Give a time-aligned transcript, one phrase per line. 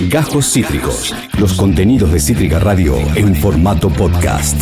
[0.00, 1.12] Gajos Cítricos.
[1.40, 4.56] Los contenidos de Cítrica Radio en formato podcast.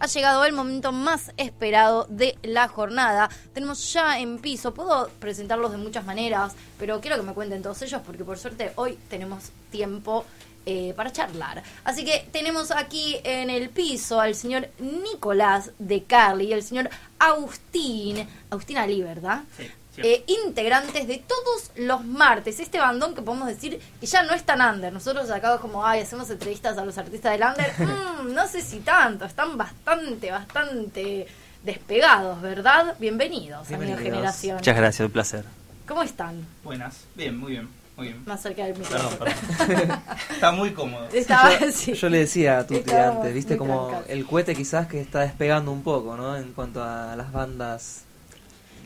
[0.00, 3.30] Ha llegado el momento más esperado de la jornada.
[3.54, 7.80] Tenemos ya en piso, puedo presentarlos de muchas maneras, pero quiero que me cuenten todos
[7.82, 10.24] ellos porque por suerte hoy tenemos tiempo
[10.66, 11.62] eh, para charlar.
[11.84, 16.90] Así que tenemos aquí en el piso al señor Nicolás de Carly y el señor
[17.20, 19.44] Agustín, Agustín Ali, ¿verdad?
[19.56, 19.70] Sí.
[19.96, 22.60] Eh, integrantes de todos los martes.
[22.60, 24.92] Este bandón que podemos decir que ya no es tan under.
[24.92, 27.70] Nosotros acá como, ay, hacemos entrevistas a los artistas del under.
[28.20, 31.26] Mm, no sé si tanto, están bastante, bastante
[31.64, 32.94] despegados, ¿verdad?
[32.98, 34.56] Bienvenidos, a mi generación.
[34.56, 35.44] Muchas gracias, un placer.
[35.86, 36.46] ¿Cómo están?
[36.62, 38.22] Buenas, bien, muy bien, muy bien.
[38.26, 39.32] Más cerca del Perdón, micrófono.
[39.66, 40.00] perdón.
[40.30, 41.08] Está muy cómodo.
[41.12, 41.94] Estaba, yo, sí.
[41.94, 45.82] yo le decía a Tuti antes, viste como el cohete quizás que está despegando un
[45.82, 46.36] poco, ¿no?
[46.36, 48.04] En cuanto a las bandas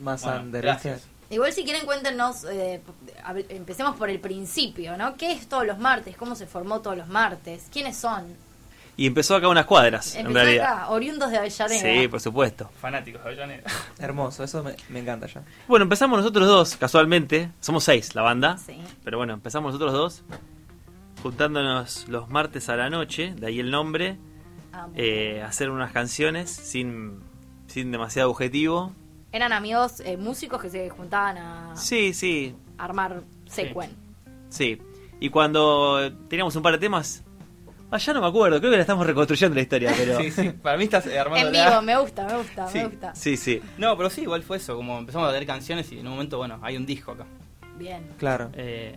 [0.03, 0.95] más Bueno, under, gracias.
[0.97, 1.35] ¿viste?
[1.35, 2.81] Igual si quieren cuéntenos, eh,
[3.49, 5.17] empecemos por el principio, ¿no?
[5.17, 6.17] ¿Qué es todos los martes?
[6.17, 7.69] ¿Cómo se formó todos los martes?
[7.73, 8.25] ¿Quiénes son?
[8.97, 10.73] Y empezó acá unas cuadras, en Empezó realidad.
[10.73, 11.81] acá, oriundos de Avellaneda.
[12.03, 12.71] Sí, por supuesto.
[12.81, 13.65] Fanáticos de Avellaneda.
[13.99, 15.43] Hermoso, eso me, me encanta ya.
[15.67, 17.51] Bueno, empezamos nosotros dos, casualmente.
[17.59, 18.57] Somos seis la banda.
[18.59, 18.77] Sí.
[19.03, 20.23] Pero bueno, empezamos nosotros dos,
[21.23, 24.17] juntándonos los martes a la noche, de ahí el nombre,
[24.77, 27.21] Ah, eh, hacer unas canciones sin,
[27.69, 28.93] sin demasiado objetivo.
[29.35, 33.91] Eran amigos eh, músicos que se juntaban a Sí, sí, armar secuen.
[34.49, 34.81] sí.
[35.19, 37.25] Y cuando teníamos un par de temas,
[37.91, 40.19] ah, ya no me acuerdo, creo que la estamos reconstruyendo la historia, pero...
[40.21, 40.51] Sí, sí.
[40.51, 42.79] Para mí estás armando En vivo, me gusta, me gusta, Sí.
[42.79, 43.15] me gusta.
[43.17, 43.61] Sí, sí.
[43.77, 44.77] No, pero sí, igual fue eso.
[44.77, 47.27] Como empezamos a tener canciones y en un momento, bueno, hay un disco acá.
[47.77, 48.07] Bien.
[48.19, 48.51] Claro.
[48.55, 48.95] Eh,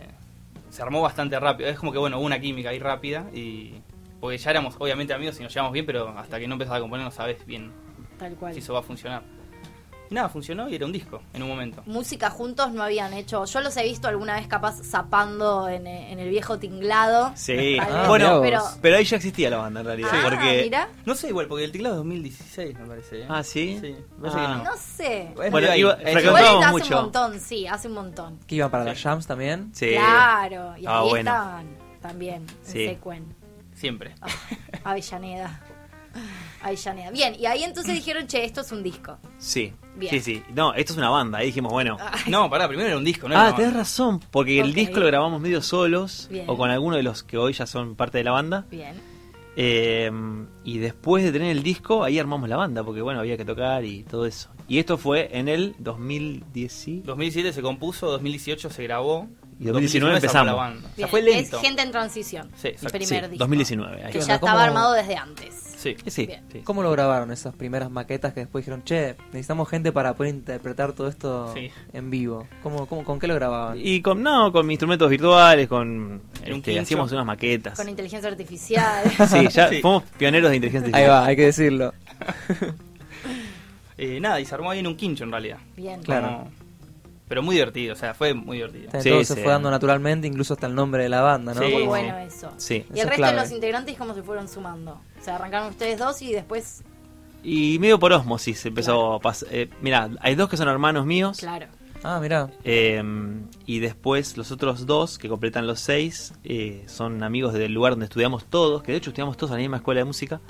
[0.70, 1.68] se armó bastante rápido.
[1.68, 3.74] Es como que, bueno, hubo una química ahí rápida y.
[4.20, 6.80] Porque ya éramos obviamente amigos y nos llevamos bien, pero hasta que no empezás a
[6.80, 7.72] componer no sabes bien
[8.18, 8.52] Tal cual.
[8.52, 9.22] si eso va a funcionar.
[10.10, 11.82] Y nada, funcionó y era un disco en un momento.
[11.86, 13.44] Música juntos no habían hecho.
[13.44, 17.32] Yo los he visto alguna vez capaz zapando en, eh, en el viejo tinglado.
[17.34, 17.78] Sí.
[17.80, 18.62] Ah, bueno, pero.
[18.80, 20.10] pero ahí ya existía la banda en realidad.
[20.12, 20.62] Ah, porque...
[20.64, 20.88] mira.
[21.04, 23.20] No sé igual, porque el teclado es 2016, me parece.
[23.22, 23.26] ¿eh?
[23.28, 23.78] Ah, ¿sí?
[23.80, 24.30] Sí, Ah.
[24.30, 24.64] que no.
[24.64, 25.30] No sé.
[25.34, 26.96] Bueno, Bueno, ahí, iba- hace mucho.
[26.96, 28.38] un montón, sí, hace un montón.
[28.46, 28.88] ¿Qué iban para Sí.
[28.90, 29.70] las jams también?
[29.74, 29.90] Sí.
[29.94, 31.30] Claro, y Ah, ahí bueno.
[31.30, 31.66] estaban
[32.00, 32.86] también, en Sí.
[32.86, 33.34] Secuen.
[33.74, 34.14] Siempre.
[34.20, 34.28] Ah,
[34.90, 35.60] Avellaneda.
[36.62, 37.10] Avellaneda.
[37.10, 39.18] Bien, y ahí entonces dijeron, che, esto es un disco.
[39.38, 40.10] Sí, Bien.
[40.12, 40.42] sí, sí.
[40.54, 41.38] No, esto es una banda.
[41.38, 41.96] Ahí dijimos, bueno.
[42.26, 43.34] No, pará, primero era un disco, ¿no?
[43.34, 43.80] era ah, una tenés banda.
[43.80, 46.44] razón, porque el disco lo grabamos medio solos Bien.
[46.48, 48.66] o con alguno de los que hoy ya son parte de la banda.
[48.70, 48.94] Bien.
[49.60, 50.10] Eh,
[50.64, 53.84] y después de tener el disco, ahí armamos la banda, porque bueno, había que tocar
[53.84, 54.50] y todo eso.
[54.68, 56.88] Y esto fue en el 2010.
[56.88, 59.28] y- 2017 se compuso, 2018 se grabó.
[59.60, 60.56] Y 2019 sacó la empezamos.
[60.56, 60.78] banda.
[60.78, 61.56] O sea, Bien, fue lento.
[61.56, 62.50] Es gente en transición.
[62.56, 62.98] Sí, el exacto.
[62.98, 63.38] primer Sí, disco.
[63.38, 63.96] 2019.
[64.04, 64.12] ahí.
[64.12, 64.34] Que ¿Qué ya onda?
[64.36, 65.67] estaba ¿Cómo- armado desde antes.
[65.78, 65.96] Sí.
[66.06, 66.42] Sí, Bien.
[66.52, 66.58] sí.
[66.64, 70.92] ¿Cómo lo grabaron esas primeras maquetas que después dijeron, che, necesitamos gente para poder interpretar
[70.92, 71.70] todo esto Sí.
[71.92, 72.48] en vivo?
[72.64, 73.78] ¿Cómo, cómo, ¿Con qué lo grababan?
[73.80, 76.20] Y con, no, con instrumentos virtuales, con...
[76.44, 77.76] Este, hacíamos unas maquetas.
[77.78, 79.04] Con inteligencia artificial.
[79.28, 79.80] Sí, ya Sí.
[79.80, 81.10] fuimos pioneros de inteligencia Ahí artificial.
[81.22, 81.94] va, hay que decirlo.
[84.00, 85.58] Eh, nada, y se armó ahí en un quincho en realidad.
[85.76, 86.00] Bien.
[86.02, 86.28] Claro.
[86.28, 86.50] Como-
[87.26, 88.90] Pero muy divertido, o sea, fue muy divertido.
[89.02, 91.60] Sí, Todo se fue dando naturalmente, incluso hasta el nombre de la banda, ¿no?
[91.60, 91.86] Sí, Muy sí.
[91.88, 92.52] bueno eso.
[92.56, 92.74] Sí.
[92.74, 93.34] Y Eso el es resto clave.
[93.36, 95.00] de los integrantes, ¿cómo se fueron sumando?
[95.20, 96.82] O sea, arrancaron ustedes dos y después.
[97.42, 99.48] Y medio por osmosis empezó a pasar.
[99.52, 101.38] Eh, mirá, hay dos que son hermanos míos.
[101.38, 101.66] Claro.
[102.04, 102.48] Ah, mirá.
[102.62, 103.02] eh,
[103.66, 108.04] y después los otros dos, que completan los seis, eh, son amigos del lugar donde
[108.06, 110.40] estudiamos todos, que de hecho estudiamos todos en la misma escuela de música,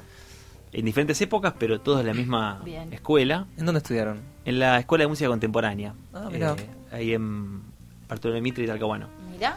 [0.73, 2.93] en diferentes épocas, pero todos en la misma Bien.
[2.93, 4.21] escuela, ¿En dónde estudiaron?
[4.45, 6.53] en la Escuela de Música Contemporánea, Ah, mirá.
[6.59, 7.63] eh, ahí en
[8.07, 9.09] Bartolomé Mitre y Talcahuano.
[9.31, 9.57] Mira.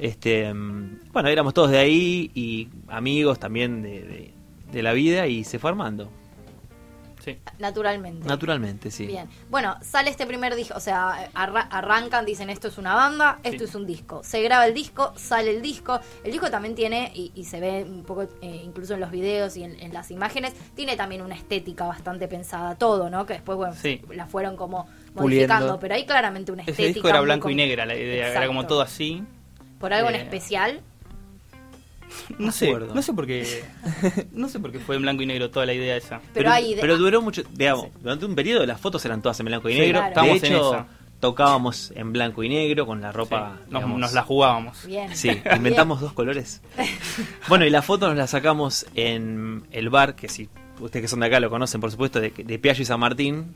[0.00, 0.50] Este,
[1.12, 4.34] bueno, éramos todos de ahí y amigos también de, de-
[4.72, 6.08] de la vida y se fue armando,
[7.22, 7.36] Sí.
[7.58, 8.26] Naturalmente.
[8.26, 9.04] naturalmente, sí.
[9.04, 9.28] Bien.
[9.50, 13.58] Bueno, sale este primer disco, o sea, arra- arrancan, dicen esto es una banda, esto
[13.58, 13.64] Sí.
[13.64, 14.22] es un disco.
[14.24, 16.00] Se graba el disco, sale el disco.
[16.24, 19.54] El disco también tiene, y, y se ve un poco eh, incluso en los videos
[19.58, 23.26] y en, en las imágenes, tiene también una estética bastante pensada, todo, ¿no?
[23.26, 24.00] Que después, bueno, Sí.
[24.14, 25.22] la fueron como Puliendo.
[25.22, 26.84] modificando, pero hay claramente una estética.
[26.84, 29.22] Ese disco era blanco y negra la idea, era como todo así.
[29.80, 30.80] ¿Por algo en Eh, especial?
[32.38, 32.94] No sé, acuerdo.
[32.94, 33.62] no sé por qué.
[34.32, 36.20] No sé por qué fue en blanco y negro toda la idea esa.
[36.34, 39.46] Pero, hay ide- pero duró mucho, digamos, durante un periodo las fotos eran todas en
[39.46, 40.00] blanco y Sí, negro.
[40.00, 40.04] claro.
[40.06, 40.86] De estábamos en hecho,
[41.20, 43.52] tocábamos en blanco y negro con la ropa.
[43.56, 44.86] Sí, nos, digamos, nos la jugábamos.
[44.86, 45.14] Bien.
[45.16, 46.60] Sí, inventamos dos colores.
[47.48, 50.48] Bueno, y la foto nos la sacamos en el bar, que si
[50.80, 53.54] ustedes que son de acá lo conocen, por supuesto, de, de Piaggio y San Martín,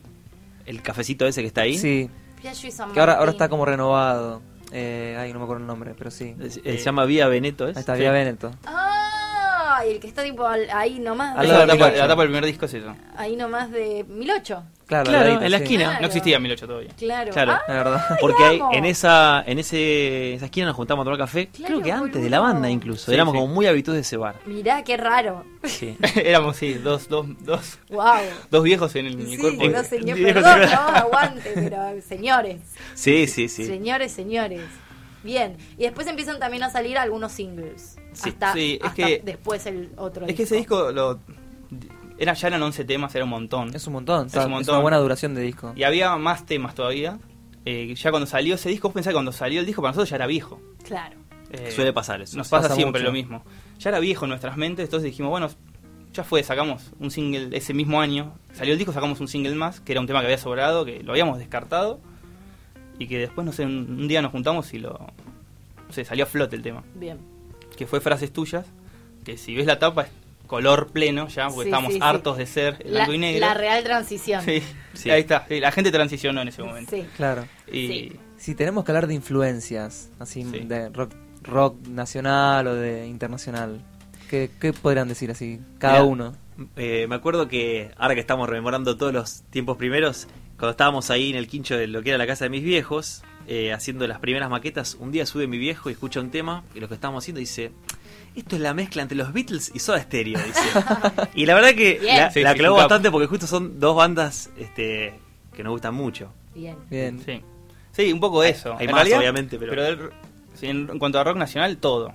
[0.66, 1.76] el cafecito ese que está ahí.
[1.78, 2.08] Sí,
[2.40, 3.36] Piaggio y San que ahora, ahora Martín.
[3.36, 4.42] está como renovado.
[4.76, 6.34] Eh, ay, no me acuerdo el nombre, pero sí.
[6.40, 7.76] Eh, Se llama Vía Veneto, ¿es?
[7.76, 8.00] Ahí está, Sí.
[8.00, 8.50] Vía Veneto.
[8.66, 9.76] ¡Ah!
[9.78, 11.36] Ay, el que está tipo ahí nomás.
[11.40, 11.96] De- la tapa, 1008.
[11.98, 12.94] la tapa del primer disco es eso.
[13.16, 14.62] ahí nomás de 1008.
[14.86, 15.62] Claro, Claro, al ladito, en la sí.
[15.64, 15.84] esquina.
[15.84, 16.00] Claro.
[16.00, 16.90] No existía 1008 todavía.
[16.98, 17.32] Claro.
[17.32, 17.52] Claro.
[17.52, 18.04] Ah, La verdad.
[18.20, 21.82] Porque hay, en esa en ese, esa esquina nos juntamos a tomar café, Claro, creo
[21.82, 23.06] que antes de la banda incluso.
[23.06, 23.40] Sí, Éramos sí.
[23.40, 24.36] como muy habitudes de ese bar.
[24.46, 25.44] mirá, qué raro.
[25.64, 25.96] Sí.
[26.16, 28.04] Éramos, sí, dos, dos, dos, Wow.
[28.50, 29.68] dos viejos en el, en el cuerpo.
[29.68, 32.60] no, señor, Viejos perdón, no, aguante, pero señores.
[32.94, 33.64] sí, sí, sí.
[33.66, 34.60] Señores, señores.
[35.22, 35.56] Bien.
[35.78, 37.96] Y después empiezan también a salir algunos singles.
[38.12, 38.28] Sí.
[38.28, 41.18] hasta Sí, es hasta que- después el otro Es que ese disco lo,
[42.18, 43.74] era, ya eran 11 temas, era un montón.
[43.74, 44.26] Es un montón.
[44.26, 44.74] Es o sea, un es montón.
[44.76, 45.72] una buena duración de disco.
[45.76, 47.18] Y había más temas todavía.
[47.64, 50.10] Eh, ya cuando salió ese disco, vos pensás que cuando salió el disco para nosotros
[50.10, 50.60] ya era viejo.
[50.84, 51.16] Claro.
[51.50, 52.36] Eh, Suele pasar eso.
[52.36, 53.08] Nos pasa, Pasa siempre mucho.
[53.10, 53.42] lo mismo.
[53.78, 55.48] Ya era viejo en nuestras mentes, entonces dijimos, bueno,
[56.12, 58.34] ya fue, sacamos un single ese mismo año.
[58.52, 61.02] Salió el disco, sacamos un single más, que era un tema que había sobrado, que
[61.02, 62.00] lo habíamos descartado.
[62.98, 64.90] Y que después, no sé, un, un día nos juntamos y lo.
[65.86, 66.84] No sé, salió a flote el tema.
[66.94, 67.18] Bien.
[67.76, 68.66] Que fue Frases Tuyas,
[69.24, 70.06] que si ves la tapa
[70.46, 72.04] color pleno ya, porque Sí, estábamos sí, sí.
[72.04, 73.40] hartos de ser La, blanco y negro.
[73.40, 74.42] la real transición.
[74.44, 74.62] Sí,
[74.92, 75.10] Sí.
[75.10, 75.46] ahí está.
[75.48, 76.94] sí, la gente transicionó en ese momento.
[76.94, 77.04] Sí.
[77.16, 77.46] Claro.
[77.70, 78.12] Y Sí.
[78.36, 80.60] Si tenemos que hablar de influencias, así Sí.
[80.60, 81.12] de rock,
[81.42, 83.80] rock nacional o de internacional,
[84.28, 85.60] ¿qué, qué podrían decir así?
[85.78, 86.34] Cada uno.
[86.76, 91.30] Eh, me acuerdo que ahora que estamos rememorando todos los tiempos primeros, cuando estábamos ahí
[91.30, 94.20] en el quincho de lo que era la casa de mis viejos, eh, haciendo las
[94.20, 97.24] primeras maquetas, un día sube mi viejo y escucha un tema y lo que estábamos
[97.24, 97.72] haciendo dice,
[98.36, 100.60] esto es la mezcla entre los Beatles y Soda Stereo, dice.
[101.34, 102.16] y la verdad que Bien.
[102.18, 102.88] la, Sí, la sí, clavó un capo.
[102.88, 105.14] bastante porque justo son dos bandas este,
[105.52, 106.30] que nos gustan mucho.
[106.54, 106.76] Bien.
[106.90, 107.20] Bien.
[107.24, 107.40] Sí.
[107.92, 108.74] Sí, un poco eso.
[108.76, 110.10] hay En más, realidad, obviamente, pero-
[110.54, 112.12] sí, en, en cuanto a rock nacional, todo.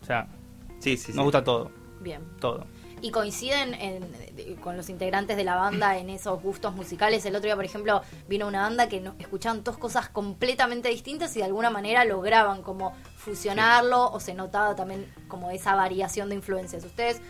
[0.00, 0.26] O sea,
[0.78, 1.12] Sí, sí, sí.
[1.12, 1.70] nos gusta todo.
[2.00, 2.20] Bien.
[2.40, 2.66] Todo.
[3.02, 7.24] Y coinciden en- con los integrantes de la banda en esos gustos musicales.
[7.26, 11.34] El otro día, por ejemplo, vino una banda que no, escuchaban dos cosas completamente distintas
[11.36, 16.36] y de alguna manera lograban como fusionarlo o se notaba también como esa variación de
[16.36, 16.84] influencias.
[16.84, 17.20] ¿Ustedes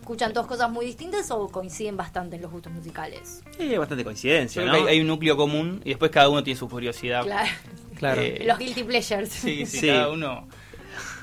[0.00, 3.42] escuchan dos cosas muy distintas o coinciden bastante en los gustos musicales?
[3.56, 4.72] Sí, hay bastante coincidencia, ¿no?
[4.72, 7.22] hay, hay un núcleo común y después cada uno tiene su curiosidad.
[7.24, 7.50] Claro.
[7.96, 8.22] Claro.
[8.22, 9.28] Eh, Los guilty pleasures.
[9.28, 9.86] Sí, sí, Sí.
[9.88, 10.48] cada uno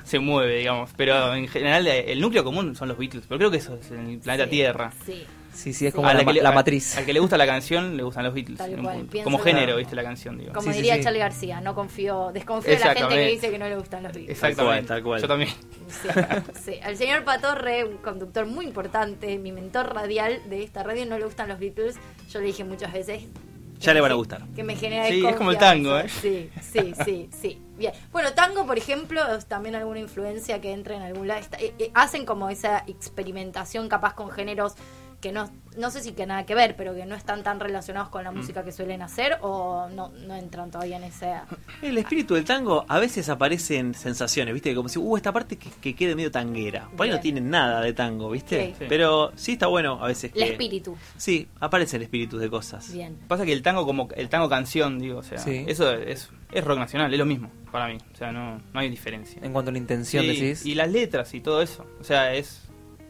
[0.06, 0.92] se mueve, digamos.
[0.96, 3.26] Pero en general eh, el núcleo común son los Beatles.
[3.28, 4.94] Pero creo que eso es en el planeta Sí, Tierra.
[5.06, 5.24] Sí.
[5.54, 6.98] Sí, sí, es como A la, que ma- le- la a- matriz.
[6.98, 8.58] Al que le gusta la canción, le gustan los Beatles.
[8.58, 10.52] Cual, Como que- género, viste la canción, digo.
[10.52, 11.04] Como Sí, diría sí.
[11.04, 14.12] Charlie García, no confío, desconfío de la gente que dice que no le gustan los
[14.12, 14.32] Beatles.
[14.32, 14.88] Exactamente.
[14.90, 15.22] Tal cual.
[15.22, 15.50] Yo también.
[15.88, 16.10] Sí,
[16.66, 16.74] sí.
[16.84, 21.24] Al señor Patorre, un conductor muy importante, mi mentor radial de esta radio, no le
[21.24, 21.96] gustan los Beatles.
[22.30, 22.48] Yo le
[27.78, 27.94] Bien.
[28.12, 31.42] Bueno, tango, por ejemplo, es también alguna influencia que entra en algún lado.
[31.60, 34.76] Eh, eh, hacen como esa experimentación capaz con géneros
[35.26, 38.10] que no, no sé si que nada que ver, pero que no están tan relacionados
[38.10, 38.38] con la Mm.
[38.38, 41.34] música que suelen hacer o no, no entran todavía en ese...
[41.82, 44.76] El espíritu del tango a veces aparece en sensaciones, ¿viste?
[44.76, 46.88] Como si, uh, esta parte que, que quede medio tanguera.
[46.96, 47.22] Por ahí no Bien.
[47.24, 48.68] tiene nada de tango, ¿viste?
[48.68, 48.76] Sí.
[48.78, 48.86] Sí.
[48.88, 50.50] Pero sí está bueno a veces El que...
[50.52, 50.96] espíritu.
[51.18, 52.94] Sí, aparece el espíritu de cosas.
[52.94, 53.18] Bien.
[53.28, 55.66] Pasa que el tango como el tango canción, digo, o sea, Sí.
[55.68, 57.98] eso es, es rock nacional, es lo mismo para mí.
[58.14, 59.42] O sea, no, no hay diferencia.
[59.44, 60.66] En cuanto a la intención, Sí, decís.
[60.68, 61.84] y las letras y todo eso.
[62.00, 62.62] O sea, es.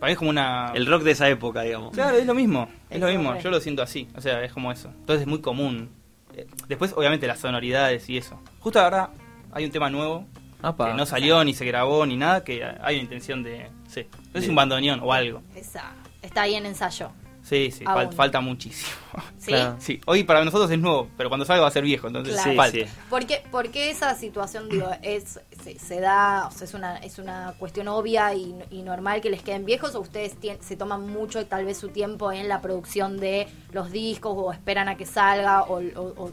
[0.06, 0.72] Para mí es como una.
[0.76, 1.92] El rock de esa época, digamos.
[1.92, 2.70] Claro, es lo mismo.
[2.92, 3.36] Es lo mismo.
[3.40, 4.08] Yo lo siento así.
[4.16, 4.90] O sea, es como eso.
[4.90, 5.90] Entonces es muy común.
[6.36, 8.40] Eh, Después, obviamente, las sonoridades y eso.
[8.60, 9.10] Justo ahora
[9.52, 10.28] hay un tema nuevo
[10.62, 13.68] que no salió, ni se grabó, ni nada, que hay una intención de.
[13.88, 14.06] Sí.
[14.40, 15.42] Si un bandoneón o algo.
[15.56, 17.10] Esa, está ahí en ensayo.
[17.42, 18.92] Sí, sí, fal- falta muchísimo.
[19.40, 19.48] ¿Sí?
[19.48, 19.76] Claro.
[19.80, 22.52] Sí, hoy para nosotros es nuevo, pero cuando salga va a ser viejo, entonces Claro.
[22.52, 22.78] Sí, falta.
[22.78, 22.86] sí.
[23.10, 26.98] ¿Por qué, por qué esa situación, digo, es, se, se da, o sea, es una,
[26.98, 30.76] es una cuestión obvia y, y normal que les queden viejos o ustedes tien- se
[30.76, 34.96] toman mucho tal vez su tiempo en la producción de los discos o esperan a
[34.96, 36.32] que salga o, o- o-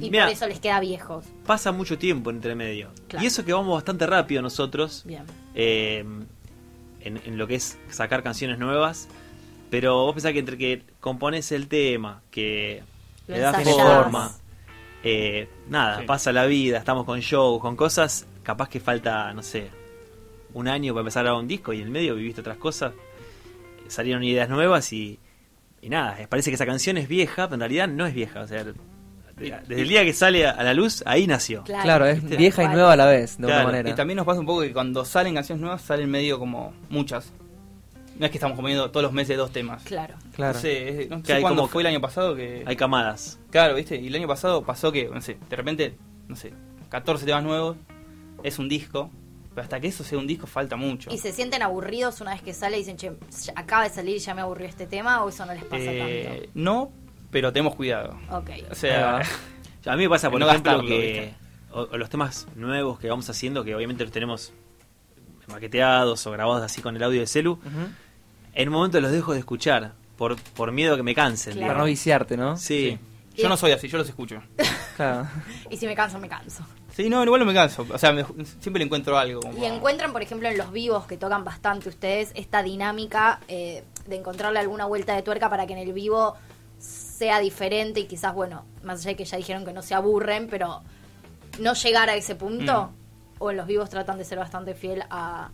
[0.00, 1.24] y Mirá, por eso les queda viejos?
[1.44, 2.90] pasa mucho tiempo entre medio.
[3.08, 3.22] Claro.
[3.24, 5.02] Y eso que vamos bastante rápido nosotros.
[5.04, 5.24] Bien.
[5.54, 6.04] eh,
[7.04, 9.08] en, en lo que es sacar canciones nuevas.
[9.70, 12.82] Pero vos pensás que entre que compones el tema, que
[13.26, 13.76] Lo le das ensayás.
[14.02, 14.32] forma,
[15.02, 16.04] eh, nada, Sí.
[16.06, 19.68] pasa la vida, estamos con shows, con cosas, capaz que falta, no sé,
[20.54, 22.92] un año para empezar a grabar un disco y en el medio viviste otras cosas,
[23.88, 25.18] salieron ideas nuevas y,
[25.80, 28.46] y nada, parece que esa canción es vieja, pero en realidad no es vieja, o
[28.48, 28.64] sea,
[29.34, 31.64] desde el día que sale a la luz, ahí nació.
[31.64, 32.36] Claro, Claro, es ¿Viste?
[32.36, 33.90] vieja y nueva a la vez, de Claro, alguna manera.
[33.90, 37.32] Y también nos pasa un poco que cuando salen canciones nuevas salen medio como muchas.
[38.18, 39.82] No es que estamos comiendo todos los meses dos temas.
[39.84, 40.14] Claro.
[40.34, 40.54] Claro.
[40.54, 42.62] No sé, es- no sé Que hay cuándo como- fue el año pasado que...
[42.66, 43.38] Hay camadas.
[43.50, 45.94] Claro, viste, y el año pasado pasó que, no sé, de repente,
[46.28, 46.52] no sé,
[46.90, 47.76] 14 temas nuevos,
[48.42, 49.10] es un disco,
[49.54, 51.10] pero hasta que eso sea un disco falta mucho.
[51.12, 53.12] ¿Y se sienten aburridos una vez que sale y dicen, che,
[53.44, 55.82] ya- acaba de salir y ya me aburrió este tema o eso no les pasa
[55.84, 56.92] Eh, no,
[57.30, 58.10] pero tenemos cuidado.
[58.28, 58.36] tanto?
[58.38, 58.50] Ok.
[58.70, 59.22] O sea,
[59.86, 61.32] A mí me pasa, por No ejemplo, gastarlo, que
[61.72, 64.52] o los temas nuevos que vamos haciendo, que obviamente los tenemos
[65.48, 67.58] maqueteados o grabados así con el audio de celu,
[68.54, 71.54] en un momento los dejo de escuchar por, por miedo a que me cansen.
[71.54, 71.68] Claro.
[71.68, 72.56] Para no viciarte, ¿no?
[72.56, 72.98] Sí.
[73.34, 74.42] Yo no soy así, yo los escucho.
[74.96, 75.26] Claro.
[75.70, 76.66] Y si me canso, me canso.
[76.94, 77.86] Sí, no, igual no me canso.
[77.90, 78.26] O sea, me-
[78.60, 79.40] siempre le encuentro algo.
[79.40, 83.84] como- Y encuentran, por ejemplo, en los vivos que tocan bastante ustedes, esta dinámica eh,
[84.06, 86.36] de encontrarle alguna vuelta de tuerca para que en el vivo
[86.78, 90.46] sea diferente y quizás, bueno, más allá de que ya dijeron que no se aburren,
[90.48, 90.82] pero
[91.58, 92.90] no llegar a ese punto.
[92.92, 93.01] Mm.
[93.42, 95.50] O en los vivos tratan de ser bastante fiel a...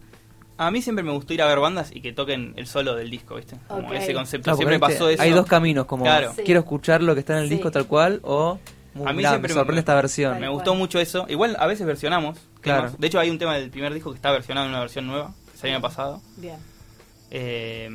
[0.58, 3.08] A mí siempre me gustó ir a ver bandas y que toquen el solo del
[3.10, 3.56] disco, ¿viste?
[3.68, 4.44] Como ese concepto.
[4.44, 5.22] Claro, siempre porque pasó eso.
[5.22, 6.32] Hay dos caminos, como Claro.
[6.34, 6.42] Sí.
[6.44, 7.54] quiero escuchar lo que está en el Sí.
[7.54, 8.58] disco tal cual o
[8.96, 10.40] uh, A mí mirá, siempre me me- sorprende esta versión.
[10.40, 11.24] Me gustó mucho eso.
[11.28, 12.38] Igual a veces versionamos.
[12.60, 12.82] Claro.
[12.86, 13.00] temas.
[13.00, 15.32] De hecho, hay un tema del primer disco que está versionado en una versión nueva,
[15.60, 16.20] que el año pasado.
[16.36, 16.56] Bien.
[17.30, 17.88] Eh,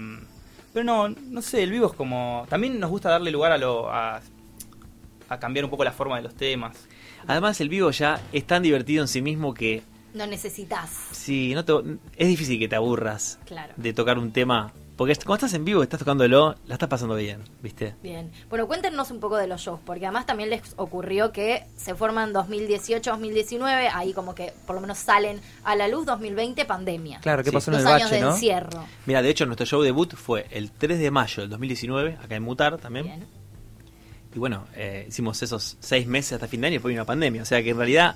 [0.73, 2.45] pero no, no sé, el vivo es como...
[2.49, 3.91] También nos gusta darle lugar a lo...
[3.91, 4.21] A,
[5.29, 6.77] a cambiar un poco la forma de los temas.
[7.27, 9.81] Además, el vivo ya es tan divertido en sí mismo que
[10.13, 10.89] No necesitas.
[11.11, 11.73] sí, no te-
[12.17, 13.73] es difícil que te aburras Claro.
[13.77, 14.71] de tocar un tema.
[14.95, 17.95] Porque cuando estás en vivo, estás tocándolo, la estás pasando bien, ¿viste?
[18.03, 18.31] Bien.
[18.47, 22.31] Bueno, cuéntenos un poco de los shows, porque además también les ocurrió que se forman
[22.31, 27.19] 2018-2019, ahí como que por lo menos salen a la luz 2020 pandemia.
[27.21, 27.53] Claro, ¿qué Sí.
[27.55, 28.33] pasó en Dos el años bache, de no?
[28.33, 28.85] encierro.
[29.07, 32.43] Mira, de hecho, nuestro show debut fue el 3 de mayo del 2019, acá en
[32.43, 33.05] Mutar también.
[33.05, 33.25] Bien.
[34.33, 37.07] Y bueno, eh, hicimos esos seis meses hasta fin de año y después vino una
[37.07, 37.41] pandemia.
[37.41, 38.15] O sea que en realidad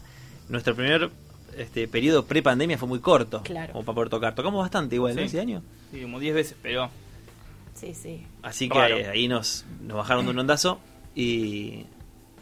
[0.50, 1.12] nuestro primer
[1.58, 3.42] este, periodo pre-pandemia fue muy corto.
[3.44, 3.74] Claro.
[3.74, 4.36] Como para poder tocar.
[4.36, 5.22] Tocamos bastante igual, ¿no?
[5.22, 5.28] Sí.
[5.28, 5.62] Ese año.
[5.92, 6.90] Sí, como 10 veces, pero...
[7.76, 8.26] Sí, sí.
[8.42, 10.80] Así que eh, ahí nos, nos bajaron de un ondazo
[11.16, 11.86] y...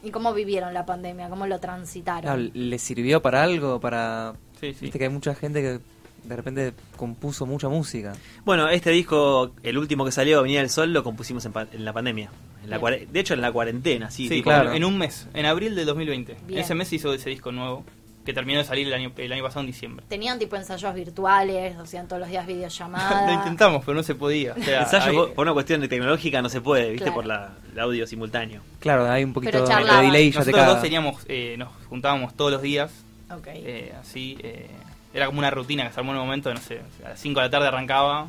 [0.03, 1.29] ¿Y cómo vivieron la pandemia?
[1.29, 2.21] ¿Cómo lo transitaron?
[2.21, 3.79] Claro, ¿Le sirvió para algo?
[3.79, 4.35] Para...
[4.61, 4.81] Sí, sí.
[4.81, 5.79] Viste que hay mucha gente que
[6.27, 8.13] de repente compuso mucha música.
[8.45, 11.85] Bueno, este disco, el último que salió, Venía del Sol, lo compusimos en, pa- en
[11.85, 12.29] la pandemia.
[12.63, 14.27] En la de hecho, en la cuarentena, sí.
[14.27, 14.73] Sí, claro.
[14.73, 16.35] en un mes, en abril del 2020.
[16.47, 16.57] Bien.
[16.59, 17.85] En ese mes hizo ese disco nuevo,
[18.25, 20.03] que terminó de salir el año, el año pasado en diciembre.
[20.09, 21.77] ¿Tenían tipo ensayos virtuales?
[21.77, 23.27] ¿Hacían todos los días videollamadas?
[23.27, 24.53] Lo intentamos, pero no se podía.
[24.59, 27.03] O sea, Ensayo ahí- por, una cuestión de tecnológica no se puede, ¿viste?
[27.05, 27.13] Claro.
[27.15, 28.61] por la, el audio simultáneo.
[28.79, 32.51] Claro, hay un poquito de delay ya te nosotros dos teníamos, eh, nos juntábamos todos
[32.51, 32.91] los días,
[33.31, 33.47] Ok.
[33.47, 34.37] eh, así.
[34.41, 34.69] eh,
[35.15, 37.39] era como una rutina que se armó en un momento, no sé, a las 5
[37.39, 38.27] de la tarde arrancaba,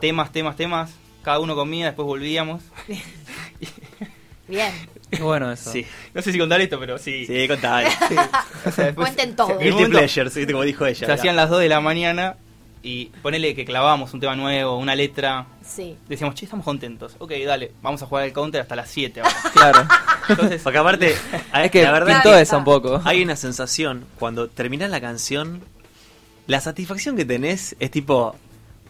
[0.00, 0.90] temas, temas, temas,
[1.22, 2.62] cada uno comía, después volvíamos.
[4.48, 4.72] Bien.
[5.10, 5.70] Qué bueno eso.
[5.70, 7.26] Sí, No sé si contar esto, pero sí.
[7.26, 7.46] sí.
[7.48, 9.58] O sea, después- Cuenten todo.
[9.58, 10.52] Guilty pleasures, ¿viste?
[10.52, 11.06] como dijo ella.
[11.06, 12.36] Se hacían las 2 de la mañana
[12.82, 15.46] y ponele que clavábamos un tema nuevo, una letra.
[15.64, 15.96] Sí.
[16.08, 17.14] Decíamos, che, estamos contentos.
[17.18, 19.34] Ok, dale, vamos a jugar el counter hasta las 7 ahora.
[19.52, 19.88] Claro.
[20.28, 21.14] Entonces, Porque aparte,
[21.62, 23.00] es que la verdad, pintó un poco.
[23.04, 25.62] hay una sensación cuando terminás la canción,
[26.46, 28.34] la satisfacción que tenés es tipo,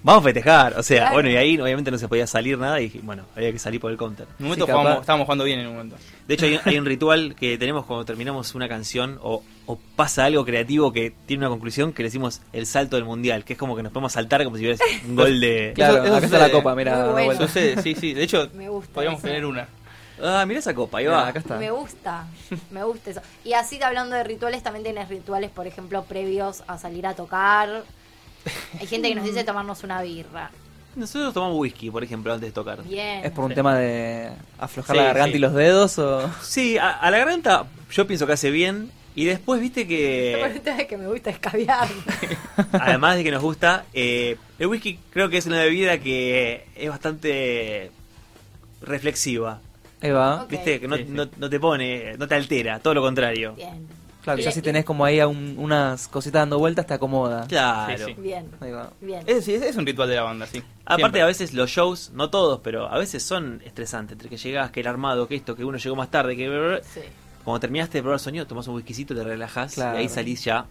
[0.02, 0.78] vamos a festejar.
[0.78, 1.14] O sea, Claro.
[1.14, 3.90] bueno, y ahí obviamente no se podía salir nada y bueno, había que salir por
[3.90, 4.26] el counter.
[4.26, 5.97] en un momento Sí, estábamos jugando bien en un momento.
[6.26, 10.25] De hecho, hay, hay un ritual que tenemos cuando terminamos una canción o, o pasa
[10.25, 13.59] algo creativo que tiene una conclusión que le decimos el salto del mundial, que es
[13.59, 14.78] como que nos podemos saltar como si hubiera
[15.09, 15.73] un gol de.
[15.75, 17.06] Claro, Eso- eso acá está la copa, mira.
[17.12, 17.35] Bueno.
[17.40, 18.14] Sucede, sí, sí.
[18.14, 18.49] De hecho,
[18.94, 19.68] podríamos tener una.
[20.22, 21.28] Ah, mira esa copa, ahí Mirá, va.
[21.28, 21.56] acá está.
[21.58, 22.26] Me gusta,
[22.70, 23.20] me gusta eso.
[23.44, 27.82] Y así hablando de rituales, también tienes rituales, por ejemplo, previos a salir a tocar.
[28.80, 30.50] Hay gente que nos dice tomarnos una birra.
[30.94, 32.82] Nosotros tomamos whisky, por ejemplo, antes de tocar.
[32.84, 33.24] Bien.
[33.24, 33.54] ¿Es por un Sí.
[33.56, 35.36] tema de aflojar Sí, la garganta sí.
[35.36, 36.30] y los dedos o...?
[36.42, 38.90] Sí, a, a la garganta yo pienso que hace bien.
[39.14, 40.52] Y después, viste Por que.
[40.54, 41.88] un tema que me gusta escabiar.
[42.72, 46.88] Además de que nos gusta, eh, el whisky creo que es una bebida que es
[46.90, 47.90] bastante
[48.82, 49.60] reflexiva.
[50.02, 50.44] Ahí va.
[50.47, 51.11] Viste, que no, Sí, sí.
[51.12, 53.54] no- no te pone, no te altera, todo lo contrario.
[53.54, 53.87] Bien.
[54.23, 57.44] Claro, ya Le- si tenés como ahí a un- unas cositas dando vueltas, te acomoda.
[57.49, 58.06] Claro.
[58.06, 58.21] Sí, sí.
[58.23, 58.47] Bien.
[58.61, 58.90] Ahí va.
[59.00, 59.23] Bien.
[59.26, 60.62] Es, sí, es un ritual de la banda, sí.
[60.85, 61.23] Aparte Siempre.
[61.23, 64.80] a veces los shows, no todos, pero a veces son estresantes, entre que llegás, que
[64.80, 67.00] el armado, que esto, que uno llegó más tarde, que Sí.
[67.42, 69.99] cuando terminaste de probar el sonido, tomás un whiskycito, te relajás Claro.
[69.99, 70.66] y ahí salís ya.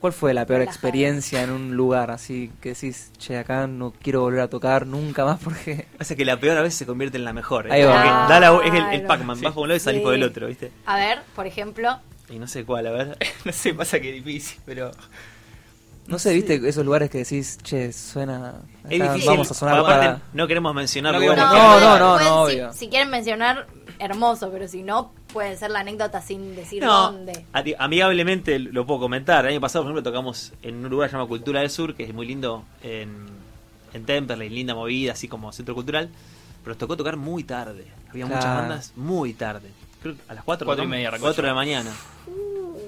[0.00, 0.74] ¿Cuál fue la peor Relajado.
[0.74, 5.24] experiencia en un lugar así que decís, che, acá no quiero volver a tocar nunca
[5.24, 5.86] más porque...
[5.98, 7.66] Hace que la peor a veces se convierte en la mejor.
[7.66, 7.72] ¿eh?
[7.72, 8.26] Ahí va.
[8.28, 9.02] Da la- es el, el.
[9.02, 9.44] Pac-Man, Sí.
[9.44, 10.04] vas por un lado y salís Sí.
[10.04, 10.70] por el otro, ¿viste?
[10.84, 11.98] A ver, por ejemplo.
[12.28, 13.16] Y no sé cuál, a ver.
[13.44, 14.90] no sé, pasa que es difícil, pero.
[16.08, 18.54] No sé, viste esos lugares que decís, che, suena...
[18.88, 19.28] Es difícil.
[19.28, 20.22] vamos a sonar aparte, para...
[20.34, 21.42] no queremos mencionar No lugares.
[21.44, 22.72] No, pueden- no, no, pueden, no, si- obvio.
[22.74, 23.66] Si, quieren mencionar,
[23.98, 27.44] hermoso, pero si no, puede ser la anécdota sin decir No, dónde.
[27.78, 29.44] amigablemente lo puedo comentar.
[29.44, 32.14] El año pasado, por ejemplo, tocamos en un lugar llamado Cultura del Sur, que es
[32.14, 33.26] muy lindo en,
[33.92, 36.08] en Temperley, linda movida, así como centro cultural.
[36.62, 37.86] Pero nos tocó tocar muy tarde.
[38.10, 39.70] Había muchas bandas muy tarde.
[40.02, 41.90] Creo que a las 4, Cuatro y media arrancó 4 de la mañana.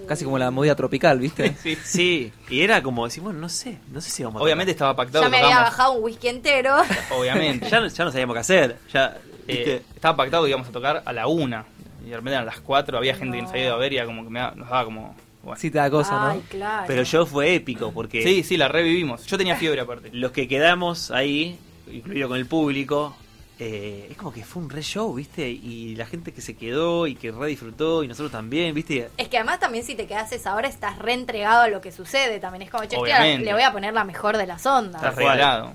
[0.07, 1.55] Casi como la movida tropical, ¿viste?
[1.62, 1.77] Sí.
[1.85, 4.77] Sí, y era como decir, bueno, no sé, no sé si vamos a Obviamente tocar.
[4.93, 6.75] estaba pactado Ya me había bajado un whisky entero.
[7.17, 7.69] Obviamente.
[7.71, 8.77] Ya, no- ya no sabíamos qué hacer.
[8.93, 9.17] Ya,
[9.49, 11.64] Eh, estaba pactado que íbamos a tocar a la una.
[12.05, 13.55] Y de repente a las 4 había gente que nos No.
[13.57, 15.14] había ido a ver y era como que me da- nos daba como.
[15.43, 15.59] Bueno.
[15.61, 16.43] Sí te da cosa, Ay, ¿no?
[16.49, 16.85] claro.
[16.87, 19.25] Pero show fue épico porque Sí, sí, la revivimos.
[19.26, 20.11] Yo tenía fiebre aparte.
[20.12, 21.59] los que quedamos ahí,
[21.90, 23.17] incluido con el público,
[23.61, 25.49] eh, es como que fue un re show, ¿viste?
[25.49, 29.09] Y la gente que se quedó y que re disfrutó y nosotros también, ¿viste?
[29.17, 32.40] Es que además también si te quedas esa hora estás reentregado a lo que sucede.
[32.40, 32.97] También es como, che,
[33.38, 35.02] le voy a poner la mejor de las ondas.
[35.02, 35.73] Estás regalado.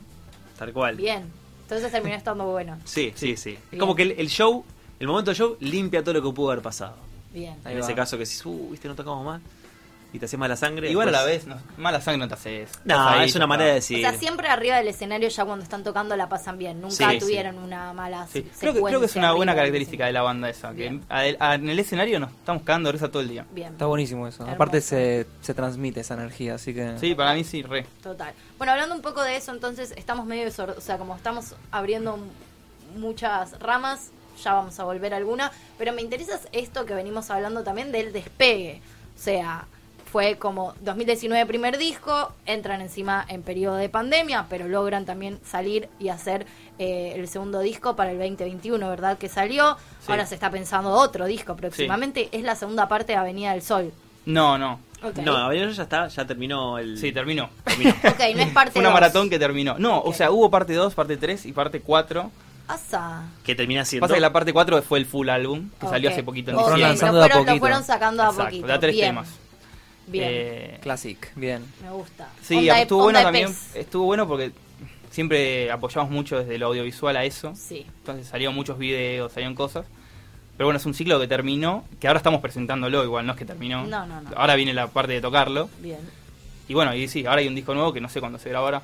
[0.57, 0.95] Tal cual.
[0.95, 1.23] Bien.
[1.73, 2.77] Entonces terminó estando bueno.
[2.85, 3.57] Sí, sí, sí.
[3.71, 4.63] Es como que el, el show,
[4.99, 6.95] el momento del show limpia todo lo que pudo haber pasado.
[7.33, 7.55] Bien.
[7.65, 9.41] En ese caso que si, uh, viste, no tocamos más
[10.13, 10.89] y te hace mala sangre.
[10.89, 12.69] Igual a la vez, no, mala sangre no te haces.
[12.85, 13.97] No, ahí, es una manera de decir.
[14.05, 16.79] O sea, siempre arriba del escenario ya cuando están tocando la pasan bien.
[16.79, 18.47] Nunca Sí, tuvieron una mala Sí.
[18.59, 20.69] Creo, que, creo que es una buena característica de la banda esa.
[20.69, 21.03] Que Bien.
[21.09, 23.45] a- a- en el escenario nos estamos cagando de risa todo el día.
[23.51, 23.73] Bien.
[23.73, 24.43] Está buenísimo eso.
[24.43, 24.55] Hermoso.
[24.55, 26.97] Aparte se, se transmite esa energía, así que...
[26.99, 27.85] Sí, para mí sí, re.
[28.01, 28.33] Total.
[28.59, 32.19] Bueno, hablando un poco de eso, entonces estamos medio, o sea, como estamos abriendo
[32.97, 34.11] muchas ramas,
[34.43, 38.13] ya vamos a volver a alguna, pero me interesa esto que venimos hablando también del
[38.13, 38.81] despegue.
[39.17, 39.65] O sea,
[40.13, 45.89] fue como 2019 primer disco, entran encima en periodo de pandemia, pero logran también salir
[45.99, 46.45] y hacer
[46.77, 49.17] eh, el segundo disco para el 2021, ¿verdad?
[49.17, 49.75] Que salió.
[50.05, 50.11] Sí.
[50.11, 52.29] Ahora se está pensando otro disco próximamente.
[52.31, 53.91] Es la segunda parte de Avenida del Sol.
[54.27, 54.79] No, no.
[55.01, 55.17] Ok.
[55.17, 56.95] No, Avenida ya está, ya terminó el.
[56.99, 57.49] Sí, terminó.
[57.63, 57.89] terminó.
[58.03, 58.93] Ok, no es parte Fue una dos.
[58.93, 59.79] maratón que terminó.
[59.79, 60.07] No, Ok.
[60.09, 62.29] o sea, hubo parte 2, parte 3 y parte 4.
[62.67, 63.23] Asa.
[63.43, 64.03] que termina siendo.
[64.05, 66.13] Pasa que la parte 4 fue el full álbum, que salió Ok.
[66.13, 67.01] hace poquito en Ok, fueron diciembre.
[67.01, 68.67] lanzando lo fueron, lo fueron sacando a Exacto, poquito.
[68.67, 69.27] da tres bien, temas.
[70.07, 71.63] Bien, Eh, Classic, bien.
[71.81, 72.29] me gusta.
[72.41, 73.47] sí, Onda estuvo bueno también.
[73.47, 73.75] pez.
[73.75, 74.51] Estuvo bueno porque
[75.11, 77.53] siempre apoyamos mucho desde lo audiovisual a eso.
[77.55, 79.85] Sí, Entonces salieron muchos videos, salieron cosas.
[80.57, 83.45] Pero bueno, es un ciclo que terminó, que ahora estamos presentándolo, igual no es que
[83.45, 83.85] terminó.
[83.85, 84.29] No, no, no.
[84.35, 85.69] Ahora viene la parte de tocarlo.
[85.79, 85.99] bien,
[86.67, 88.81] Y bueno, y sí, ahora hay un disco nuevo que no sé cuándo se grabará.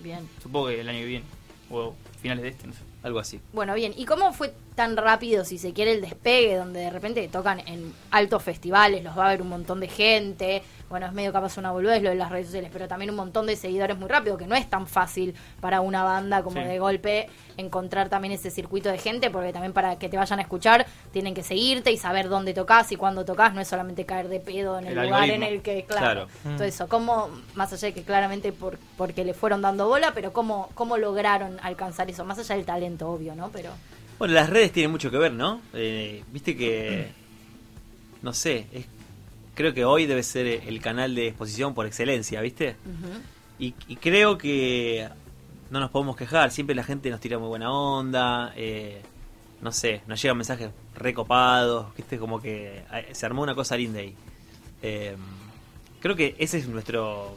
[0.00, 0.28] bien.
[0.42, 1.24] Supongo que el año que viene.
[1.70, 2.80] O finales de este, no sé.
[3.02, 3.38] Algo así.
[3.52, 3.92] Bueno, bien.
[3.96, 7.92] ¿Y cómo fue tan rápido, si se quiere, el despegue, donde de repente tocan en
[8.10, 10.62] altos festivales, los va a ver un montón de gente?
[10.88, 13.46] Bueno, es medio capaz una boludez lo de las redes sociales, pero también un montón
[13.46, 16.66] de seguidores muy rápido, que no es tan fácil para una banda como Sí.
[16.66, 20.42] de golpe encontrar también ese circuito de gente, porque también para que te vayan a
[20.42, 24.28] escuchar tienen que seguirte y saber dónde tocas y cuándo tocas, no es solamente caer
[24.28, 25.46] de pedo en el, El lugar algoritmo.
[25.46, 26.28] en el que, claro, Claro.
[26.44, 26.56] Mm.
[26.56, 26.88] todo eso.
[26.88, 30.96] ¿Cómo, más allá de que claramente por, porque le fueron dando bola, pero cómo, cómo
[30.96, 32.24] lograron alcanzar eso?
[32.24, 33.50] Más allá del talento, obvio, ¿no?
[33.50, 33.70] Pero...
[34.18, 35.60] Bueno, las redes tienen mucho que ver, ¿no?
[35.74, 37.08] Eh, Viste que.
[38.22, 38.86] No sé, es,
[39.54, 42.74] creo que hoy debe ser el canal de exposición por excelencia, ¿viste?
[43.60, 45.08] Y, y creo que
[45.70, 49.02] no nos podemos quejar, siempre la gente nos tira muy buena onda, eh,
[49.60, 54.00] no sé, nos llegan mensajes recopados, viste, como que eh, se armó una cosa linda
[54.00, 54.14] ahí.
[54.82, 55.16] Eh,
[56.00, 57.36] creo que ese es nuestro,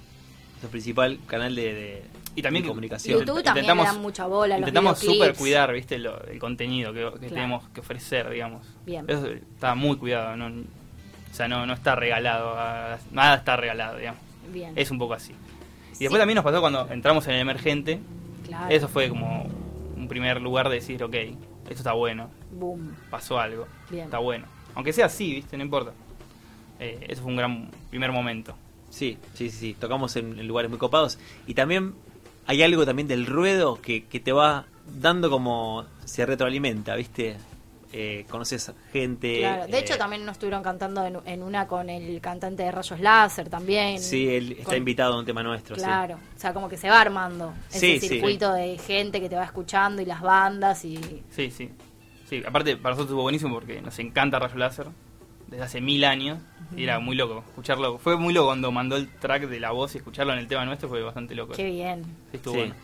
[0.51, 2.03] nuestro principal canal de, de-
[2.35, 3.19] Y también que- comunicación.
[3.19, 7.09] YouTube también le dan mucha bola Intentamos super cuidar, viste, lo- el contenido que, que
[7.27, 7.33] Claro.
[7.35, 8.65] tenemos que ofrecer, digamos.
[8.85, 9.05] Bien.
[9.07, 13.97] Eso está muy cuidado, no, o sea, no, no está regalado, a- nada está regalado,
[13.97, 14.21] digamos.
[14.51, 14.71] Bien.
[14.75, 15.33] Es un poco así.
[15.33, 16.03] Y Sí.
[16.05, 17.99] después también nos pasó cuando entramos en el emergente,
[18.47, 18.73] Claro.
[18.73, 19.49] eso fue como
[19.97, 21.37] un primer lugar de decir, ok, esto
[21.73, 22.95] está bueno, Boom.
[23.09, 24.05] pasó algo, Bien.
[24.05, 24.45] está bueno.
[24.73, 25.91] Aunque sea así, viste, no importa.
[26.79, 28.55] Eh, eso fue un gran primer momento.
[28.89, 31.17] Sí, sí, sí, sí, tocamos en, en lugares muy copados.
[31.47, 31.93] Y también
[32.51, 34.65] hay algo también del ruedo que, que te va
[34.99, 37.37] dando como se retroalimenta, ¿viste?
[37.93, 39.39] Eh, conoces gente.
[39.39, 39.67] Claro.
[39.67, 42.99] De eh, hecho, también nos estuvieron cantando en, en una con el cantante de Rayos
[42.99, 43.99] Láser también.
[43.99, 45.81] Sí, él está Con- invitado a un tema nuestro, sí.
[45.81, 46.15] Claro.
[46.15, 48.07] O sea, como que se va armando Sí, ese sí.
[48.15, 50.97] circuito de gente que te va escuchando y las bandas y...
[51.29, 51.69] Sí, sí.
[52.29, 54.87] Sí, aparte para nosotros estuvo buenísimo porque nos encanta Rayo Láser
[55.51, 56.39] desde hace mil años
[56.75, 57.99] y era muy loco escucharlo.
[57.99, 60.65] Fue muy loco cuando mandó el track de la voz y escucharlo en el tema
[60.65, 61.53] nuestro fue bastante loco.
[61.53, 62.03] Qué bien.
[62.31, 62.59] Sí, estuvo Sí.
[62.61, 62.75] bueno.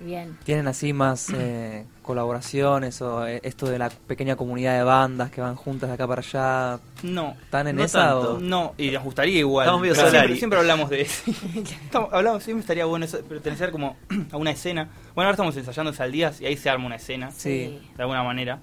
[0.00, 0.36] Bien.
[0.44, 5.40] ¿Tienen así más eh, colaboraciones o eh, esto de la pequeña comunidad de bandas que
[5.40, 6.80] van juntas de acá para allá?
[7.04, 8.34] No, ¿Están en No esa tanto.
[8.34, 8.40] o...?
[8.40, 9.66] no, y nos gustaría igual.
[9.66, 11.22] Estamos medio pero siempre, siempre hablamos de eso.
[11.84, 13.96] Estamos- hablamos, siempre estaría bueno eso, pertenecer como
[14.32, 14.88] a una escena.
[15.14, 17.78] Bueno, ahora estamos ensayando Saldías y ahí se arma una escena, Sí.
[17.96, 18.58] de alguna manera.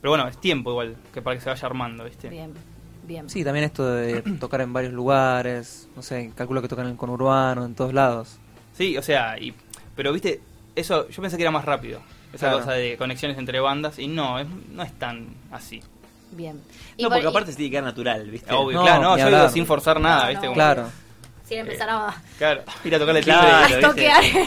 [0.00, 2.30] Pero bueno, es tiempo igual, que para que se vaya armando, ¿viste?
[2.30, 2.54] Bien.
[3.02, 3.28] Bien.
[3.30, 6.96] Sí, también esto de tocar en varios lugares, no sé, calculo que tocan en el
[6.98, 8.38] conurbano, en todos lados.
[8.76, 9.54] Sí, o sea, y,
[9.96, 10.40] pero viste,
[10.76, 12.00] eso yo pensé que era más rápido.
[12.32, 12.58] Esa Claro.
[12.58, 15.80] cosa de conexiones entre bandas y no, es- no es tan así.
[16.30, 16.56] Bien.
[16.98, 18.52] No, por- porque y- aparte se tiene que quedar natural, ¿viste?
[18.54, 19.40] Obvio, No, claro, no, ni yo hablar.
[19.42, 20.46] digo sin forzar nada, No, ¿viste?
[20.46, 20.52] no.
[20.52, 20.88] Claro.
[21.44, 22.14] sin empezar a...
[22.38, 23.92] Claro, ir a tocarle el Claro.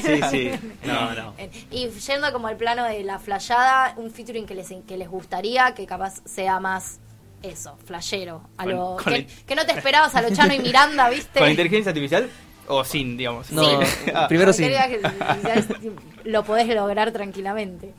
[0.02, 0.52] Sí, sí.
[0.86, 1.34] No, no.
[1.70, 5.74] Y yendo como al plano de la flayada, un featuring que les, que les gustaría,
[5.74, 7.00] que capaz sea más
[7.44, 8.42] eso, flashero.
[8.58, 11.10] A Con- lo, con que, el- que no te esperabas a lo Chano y Miranda,
[11.10, 11.40] ¿viste?
[11.40, 12.30] ¿Con inteligencia artificial
[12.68, 13.52] o sin, digamos?
[13.52, 13.80] No,
[14.16, 14.64] Ah, primero sí.
[14.64, 15.66] Digas que quizás
[16.24, 17.94] lo podés lograr tranquilamente.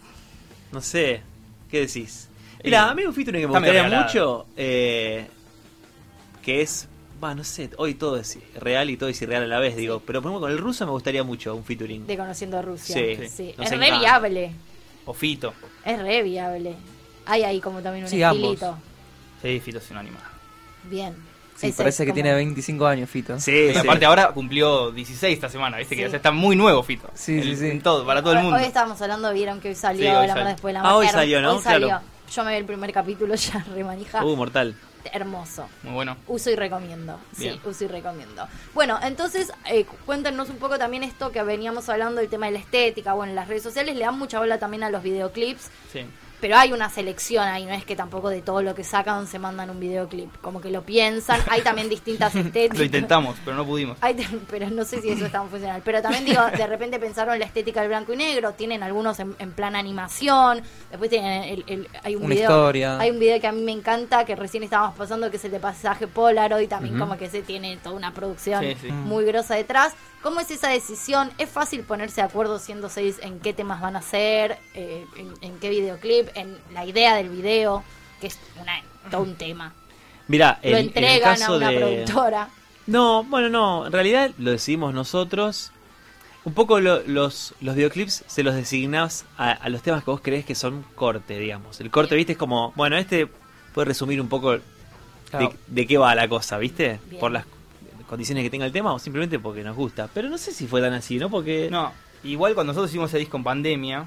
[0.72, 1.22] No sé,
[1.70, 2.28] ¿qué decís?
[2.64, 4.04] Mira, Y- a mí un featuring que me gustaría regalado.
[4.04, 5.26] mucho, eh,
[6.42, 6.88] que es
[7.22, 10.00] va, no sé, hoy todo es real y todo es irreal a la vez, digo.
[10.04, 12.07] Pero por ejemplo, con el ruso me gustaría mucho un featuring.
[12.07, 12.94] De Conociendo a Rusia.
[13.28, 13.54] Sí.
[13.59, 14.52] Es re viable.
[15.07, 15.52] O Fito.
[15.85, 16.74] Es re viable.
[17.26, 18.59] Hay ahí como también un Sí, ambos.
[19.44, 20.22] Sí, Fito es un animal.
[20.85, 21.14] Bien.
[21.57, 23.38] Sí, Ese parece es que como- tiene 25 años, Fito.
[23.38, 26.02] Sí, aparte ahora cumplió 16 esta semana, viste Sí.
[26.02, 27.09] que ya está muy nuevo Fito.
[27.14, 27.66] Sí, sí, En- sí.
[27.68, 28.59] En todo, para todo el Hoy- mundo.
[28.59, 30.44] Hoy estábamos hablando, vieron que hoy salió Sí, hoy La salió.
[30.44, 31.57] Mar después de la Ah, hoy salió, ¿no?
[31.57, 31.87] Hoy salió.
[31.88, 32.04] Claro.
[32.35, 34.24] Yo me vi el primer capítulo ya remanija.
[34.24, 34.74] Uh, mortal.
[35.12, 35.68] Hermoso.
[35.83, 36.16] Muy bueno.
[36.26, 37.20] Uso y recomiendo.
[37.37, 37.54] Bien.
[37.54, 38.48] Sí, uso y recomiendo.
[38.72, 42.59] Bueno, entonces eh, cuéntenos un poco también esto que veníamos hablando del tema de la
[42.61, 43.12] estética.
[43.12, 45.70] Bueno, en las redes sociales le dan mucha bola también a los videoclips.
[45.92, 46.00] Sí.
[46.44, 49.38] Pero hay una selección ahí, no es que tampoco de todo lo que sacan se
[49.38, 50.28] mandan un videoclip.
[50.42, 51.40] Como que lo piensan.
[51.48, 52.76] Hay también distintas estéticas.
[52.78, 53.96] Lo intentamos, pero no pudimos.
[54.02, 54.14] Hay
[54.50, 55.80] pero no sé si eso es tan funcional.
[55.83, 59.35] Pero también digo, de repente pensaron la estética del blanco y negro, tienen algunos en,
[59.38, 62.98] en plan animación, después tienen el, el- hay un Una video, historia.
[63.00, 65.50] hay un video que a mí me encanta que recién estábamos pasando que es el
[65.50, 68.92] de pasaje Polaroid, también como que se tiene toda una producción Sí, sí.
[68.92, 69.94] muy grosa detrás.
[70.25, 71.31] ¿Cómo es esa decisión?
[71.39, 75.33] ¿Es fácil ponerse de acuerdo siendo seis en qué temas van a hacer, eh, en,
[75.43, 77.85] en qué videoclip, en la idea del video,
[78.21, 78.73] que es una,
[79.11, 79.73] todo un tema?
[80.27, 81.77] Mira, Lo en, en el entregan a una de...
[81.79, 82.49] productora.
[82.87, 83.87] No, bueno, no.
[83.87, 85.71] En realidad lo decidimos nosotros.
[86.45, 90.21] Un poco lo- los, los videoclips se los designás a, a los temas que vos
[90.23, 91.81] crees que son corte, digamos.
[91.81, 93.29] El corte, viste, es como, bueno, este
[93.75, 94.57] puede resumir un poco
[95.31, 95.49] Claro.
[95.49, 97.01] de, de qué va la cosa, ¿viste?
[97.09, 97.21] Bien.
[97.21, 97.45] Por las
[98.07, 100.09] condiciones que tenga el tema o simplemente porque nos gusta.
[100.12, 101.31] Pero no sé si fue tan así, ¿no?
[101.31, 101.69] Porque...
[101.71, 104.07] No, igual cuando nosotros hicimos ese disco en pandemia,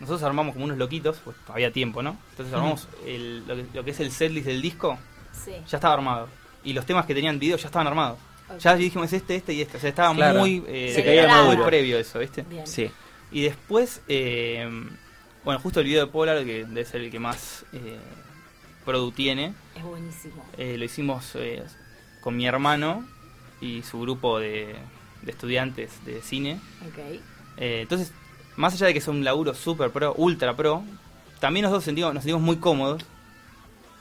[0.00, 2.16] nosotros armamos como unos loquitos, pues había tiempo, ¿no?
[2.30, 4.98] Entonces armamos el- lo, que, lo que es el setlist del disco,
[5.32, 5.52] Sí.
[5.68, 6.28] ya estaba armado.
[6.64, 8.18] Y los temas que tenían video ya estaban armados.
[8.58, 9.76] Ya dijimos este, este y este.
[9.76, 10.40] O sea, estaba Claro.
[10.40, 12.42] muy, eh, Se caía muy previo eso, ¿viste?
[12.42, 12.66] Bien.
[12.66, 12.90] Sí.
[13.30, 14.68] Y después, eh,
[15.44, 17.96] bueno, justo el video de Polar, que debe ser el que más eh,
[18.84, 20.44] produ tiene, Es buenísimo.
[20.58, 21.62] eh, lo hicimos eh,
[22.20, 23.04] con mi hermano
[23.60, 24.74] y su grupo de,
[25.22, 26.60] de estudiantes de cine.
[26.88, 26.98] Ok.
[27.56, 28.12] Eh, entonces,
[28.56, 30.82] más allá de que es un laburo super pro, ultra pro,
[31.40, 33.04] también nosotros sentimos, nos sentimos muy cómodos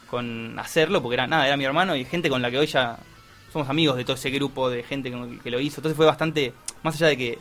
[0.09, 2.97] con hacerlo, porque era nada, era mi hermano y gente con la que hoy ya
[3.51, 5.79] somos amigos de todo ese grupo de gente que, que lo hizo.
[5.79, 6.53] Entonces fue bastante,
[6.83, 7.39] más allá de que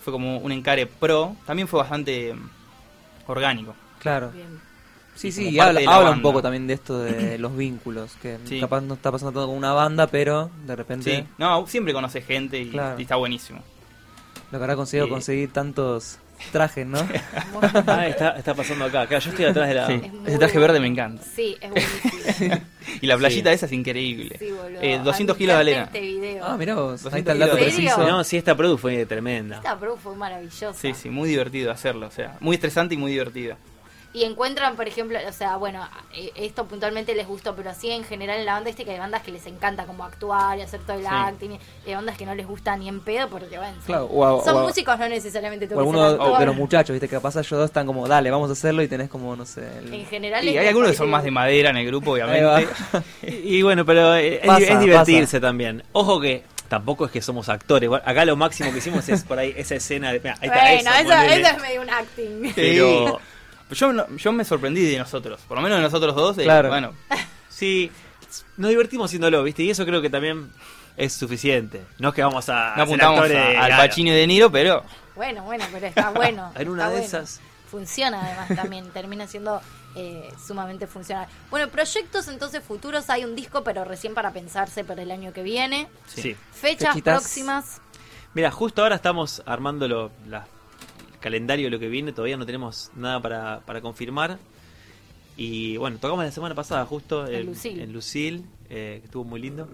[0.00, 2.50] fue como un encare pro, también fue bastante mm,
[3.26, 3.74] orgánico.
[3.98, 4.30] Claro.
[4.30, 4.69] Bien.
[5.20, 8.58] Sí, sí, y habla, habla un poco también de esto de los vínculos, que Sí.
[8.58, 12.22] capaz no está pasando todo con una banda, pero de repente Sí, no, siempre conoce
[12.22, 12.98] gente y, Claro.
[12.98, 13.60] y está buenísimo.
[14.50, 15.10] lo que habrá conseguido Sí.
[15.12, 16.18] conseguir tantos
[16.52, 16.98] trajes, ¿no?
[17.86, 19.06] Ah, está, está pasando acá.
[19.06, 19.86] Claro, yo estoy atrás de la...
[19.88, 19.92] Sí.
[20.24, 21.22] Es Ese traje verde me encanta.
[21.22, 22.56] Sí, es buenísimo.
[23.02, 24.36] Y la playita esa es increíble.
[24.38, 24.80] Sí, boludo.
[24.82, 25.84] Eh, 200 A kilos de arena.
[25.84, 26.44] Este video.
[26.46, 28.08] ah, mirá vos, ahí 200 está el dato preciso.
[28.08, 29.56] No, sí, esta produ fue tremenda.
[29.56, 30.72] Esta pro fue maravillosa.
[30.74, 32.06] Sí, sí, muy divertido hacerlo.
[32.06, 33.56] O sea, muy estresante y muy divertido.
[34.12, 38.02] Y encuentran, por ejemplo, o sea, bueno, eh, esto puntualmente les gustó, pero así en
[38.02, 40.80] general en la banda este que hay bandas que les encanta como actuar y hacer
[40.80, 41.08] todo el Sí.
[41.08, 44.08] acting, y hay bandas que no les gusta ni en pedo porque, bueno, son, Claro,
[44.12, 47.14] o son o a- músicos, no necesariamente O todo alguno de los muchachos, viste, que
[47.14, 49.60] capaz ellos dos están como, dale, vamos a hacerlo y tenés como, no sé...
[49.78, 52.66] el- En general Y hay algunos que son más de madera en el grupo, obviamente.
[53.22, 55.40] Y, y bueno, pero eh, es, Pasa, es divertirse pasa.
[55.40, 55.84] también.
[55.92, 57.88] Ojo que tampoco es que somos actores.
[57.88, 60.18] Bueno, Acá lo máximo que hicimos es por ahí esa escena de...
[60.18, 62.52] mira, ahí está Bueno, eso, eso es medio un acting.
[62.56, 63.20] Pero
[63.70, 66.36] Yo, no- yo me sorprendí de nosotros, por lo menos de nosotros dos.
[66.36, 66.68] de- Claro.
[66.68, 66.92] Bueno,
[67.48, 67.90] sí,
[68.56, 69.62] nos divertimos haciéndolo, ¿viste?
[69.62, 70.50] Y eso creo que también
[70.96, 71.82] es suficiente.
[71.98, 73.76] No es que vamos a no ser apuntamos actores, a- al.
[73.88, 74.82] Pacino y De Niro, pero
[75.14, 76.52] Bueno, bueno, pero está bueno.
[76.56, 77.06] En una de bueno.
[77.06, 77.40] esas...
[77.70, 79.60] Funciona además también, termina siendo
[79.94, 81.28] eh, sumamente funcional.
[81.50, 85.44] Bueno, proyectos entonces futuros, hay un disco, pero recién para pensarse para el año que
[85.44, 85.86] viene.
[86.08, 86.34] Sí.
[86.52, 87.20] Fechas Fechitas.
[87.20, 87.80] próximas.
[88.34, 90.59] Mira, justo ahora estamos armando lo- la- el
[91.20, 92.12] calendario de lo que viene.
[92.12, 94.38] Todavía no tenemos nada para, para confirmar.
[95.36, 97.80] Y bueno, tocamos la semana pasada justo En en, Lucil.
[97.80, 99.68] en Lucil, eh, que estuvo muy lindo.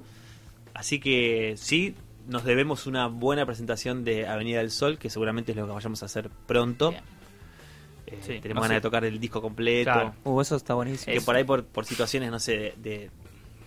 [0.74, 1.94] Así que sí,
[2.28, 6.02] nos debemos una buena presentación de Avenida del Sol, que seguramente es lo que vayamos
[6.02, 6.92] a hacer pronto.
[6.92, 8.74] Eh, Sí, tenemos no ganas sé.
[8.74, 9.90] de tocar el disco completo.
[9.92, 10.14] Claro.
[10.24, 11.12] Uh, eso está buenísimo.
[11.12, 13.10] Que por ahí, por, por situaciones, no sé, de, de-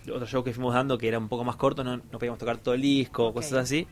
[0.06, 2.38] de otro show que fuimos dando que era un poco más corto, no, no podíamos
[2.38, 3.86] tocar todo el disco, cosas así.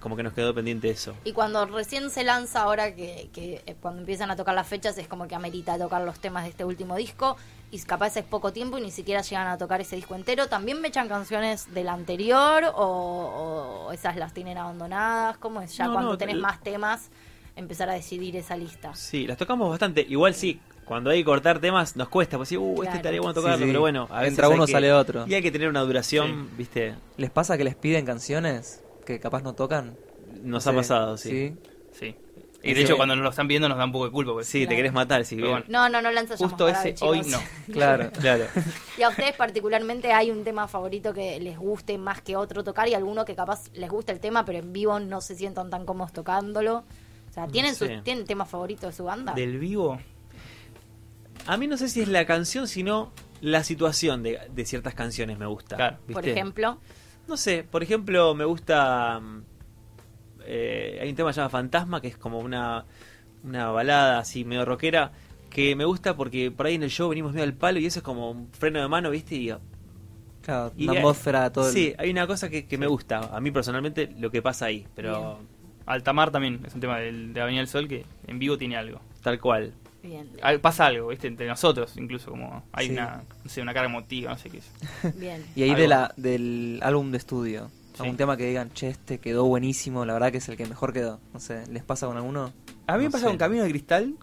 [0.00, 1.14] Como que nos quedó pendiente eso.
[1.24, 4.96] Y cuando recién se lanza, ahora que, que, eh, cuando empiezan a tocar las fechas,
[4.98, 7.36] es como que amerita tocar los temas de este último disco.
[7.70, 10.48] Y capaz es poco tiempo y ni siquiera llegan a tocar ese disco entero.
[10.48, 15.36] ¿También me echan canciones del anterior o, o esas las tienen abandonadas?
[15.38, 17.10] ¿Cómo es ya No, cuando no, tenés más temas
[17.54, 18.94] empezar a decidir esa lista?
[18.94, 20.04] Sí, las tocamos bastante.
[20.08, 22.96] Igual sí, cuando hay que cortar temas nos cuesta, pues sí, uh, este Claro.
[22.96, 23.64] estaría bueno tocarlo, sí.
[23.66, 25.24] pero bueno, a veces Entra uno, que- sale otro.
[25.28, 29.42] Y hay que tener una duración, viste, ¿Les pasa que les piden canciones que capaz
[29.42, 29.96] no tocan?
[30.42, 31.54] nos No ha sé, pasado, sí.
[31.92, 32.14] sí.
[32.62, 34.32] Y de hecho, cuando nos lo están viendo, nos da un poco de culpa.
[34.34, 34.46] Pues.
[34.46, 35.40] Sí, te querés matar, sí.
[35.40, 35.64] Bueno.
[35.68, 36.50] No, no, no la ensayamos.
[36.50, 37.38] Justo ese, hoy, no.
[37.72, 38.10] Claro.
[38.12, 38.44] Claro.
[38.98, 42.86] Y a ustedes particularmente hay un tema favorito que les guste más que otro tocar
[42.88, 45.86] y alguno que capaz les gusta el tema, pero en vivo no se sientan tan
[45.86, 46.84] cómodos tocándolo.
[47.30, 47.96] O sea, ¿tienen, sé.
[47.96, 49.32] su, ¿tienen tema favorito de su banda?
[49.32, 49.98] Del vivo,
[51.46, 55.38] A mí no sé si es la canción, sino la situación de, de ciertas canciones
[55.38, 55.76] me gusta.
[55.76, 55.96] Claro.
[56.12, 56.32] Por ¿viste?
[56.32, 56.78] ejemplo.
[57.30, 59.20] No sé, por ejemplo, me gusta.
[59.20, 59.42] mm,
[60.46, 62.84] eh, hay un tema llamado Fantasma, que es como una,
[63.44, 65.12] una balada así medio rockera,
[65.48, 68.00] que me gusta porque por ahí en el show venimos medio al palo y eso
[68.00, 69.36] es como un freno de mano, ¿viste?
[69.36, 69.54] Y,
[70.42, 73.20] Claro, y, una atmósfera, todo el- Sí, hay una cosa que, que me gusta.
[73.32, 75.38] A mí personalmente lo que pasa ahí, pero
[75.86, 79.00] Altamar también es un tema del, de Avenida del Sol que en vivo tiene algo.
[79.22, 79.72] tal cual.
[80.02, 80.28] Bien,
[80.62, 81.26] Pasa algo, ¿viste?
[81.26, 82.92] Entre nosotros, incluso, como hay Sí.
[82.92, 84.70] una, no sé, una carga emotiva, no sé qué es.
[85.18, 85.44] bien.
[85.54, 85.82] Y ahí Algo.
[85.82, 87.70] de la, del álbum de estudio.
[87.94, 88.02] Sí.
[88.02, 90.92] Algún tema que digan, che, este quedó buenísimo, la verdad que es el que mejor
[90.92, 91.20] quedó.
[91.34, 92.52] No sé, ¿les pasa con alguno?
[92.86, 93.28] A mí me No pasa sé.
[93.28, 94.14] con Camino de Cristal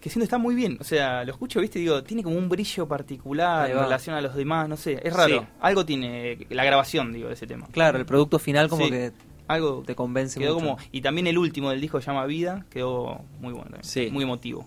[0.00, 0.78] que siento está muy bien.
[0.80, 1.78] O sea, lo escucho, ¿viste?
[1.78, 4.98] Digo, tiene como un brillo particular en relación a los demás, no sé.
[5.02, 5.40] Es raro.
[5.42, 5.46] Sí.
[5.60, 7.68] Algo tiene la grabación, digo, de ese tema.
[7.70, 8.90] Claro, el producto final como Sí.
[8.90, 9.12] que
[9.46, 10.66] Algo te convence quedó mucho.
[10.76, 10.78] como.
[10.90, 13.84] Y también el último del disco que se llama Vida quedó muy bueno también.
[13.84, 14.08] Sí.
[14.10, 14.66] Muy emotivo.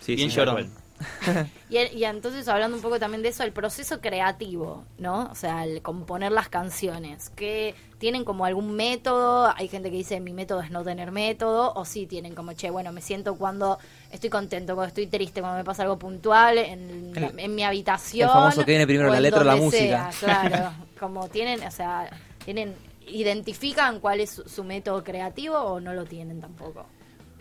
[0.00, 0.56] Sí, Bien sí, llorón.
[0.56, 0.80] tal cual.
[1.70, 5.30] Y, y entonces hablando un poco también de eso, el proceso creativo, ¿no?
[5.30, 10.20] O sea, el componer las canciones, que tienen como algún método, hay gente que dice
[10.20, 13.78] mi método es no tener método, o sí tienen como, che, bueno, me siento cuando
[14.10, 18.28] estoy contento, cuando estoy triste, cuando me pasa algo puntual en, El- en mi habitación.
[18.28, 20.10] el famoso que viene primero, la letra o la música.
[20.12, 22.10] sea, claro, como tienen, o sea,
[22.44, 22.74] tienen,
[23.06, 26.84] identifican cuál es su, su método creativo o no lo tienen tampoco.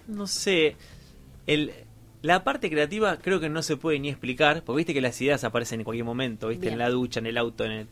[0.08, 0.76] No sé.
[1.48, 1.74] El,
[2.21, 5.43] la parte creativa creo que no se puede ni explicar, porque viste que las ideas
[5.43, 6.73] aparecen en cualquier momento, viste, Bien.
[6.73, 7.88] en la ducha, en el auto, en el...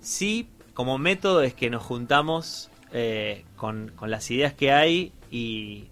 [0.00, 5.88] Sí, como método es que nos juntamos eh, con, con las ideas que hay y,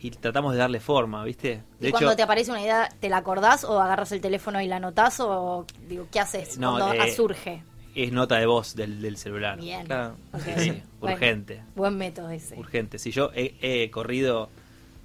[0.00, 1.62] y tratamos de darle forma, viste.
[1.80, 4.76] y cuando te aparece una idea, ¿te la acordás o agarras el teléfono y la
[4.76, 7.62] anotás o digo, qué haces No, cuando eh, surge?
[7.94, 9.58] es nota de voz del, del celular.
[9.58, 9.86] Bien.
[9.86, 10.16] Claro.
[10.58, 11.62] Sí, Bueno, urgente.
[11.74, 12.54] buen método ese.
[12.58, 12.98] Urgente.
[12.98, 14.50] Si yo he, he corrido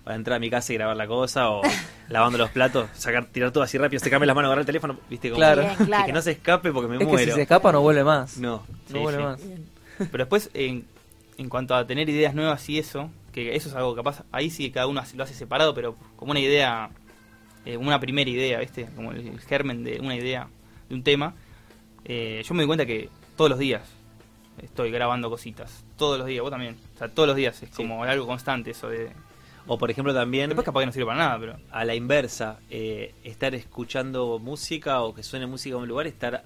[0.04, 1.62] para entrar a mi casa y grabar la cosa o
[2.10, 5.30] lavando los platos, sacar, tirar todo así rápido, secarme las manos, agarrar el teléfono, viste,
[5.30, 5.62] como Claro.
[5.64, 6.06] Bien, claro.
[6.06, 7.32] que no se escape porque me Es que muero.
[7.32, 8.38] si se escapa no vuelve más.
[8.38, 9.24] No, No sí, vuelve sí.
[9.24, 9.46] más.
[9.48, 9.66] Bien.
[9.98, 10.86] Pero después, en,
[11.38, 14.66] en cuanto a tener ideas nuevas y eso, que eso es algo capaz, ahí sí
[14.68, 16.90] que cada uno lo hace separado, pero como una idea,
[17.66, 18.88] eh, una primera idea, ¿viste?
[18.96, 20.48] Como el, el germen de una idea,
[20.90, 21.36] de un tema.
[22.06, 23.84] eh, yo me doy cuenta que todos los días
[24.62, 25.84] estoy grabando cositas.
[25.98, 26.76] Todos los días, vos también.
[26.96, 29.12] O sea, todos los días es como algo constante eso de...
[29.68, 31.58] O por ejemplo también Después capaz que no sirve para nada, pero...
[31.72, 36.44] a la inversa, eh, estar escuchando música o que suene música en un lugar, estar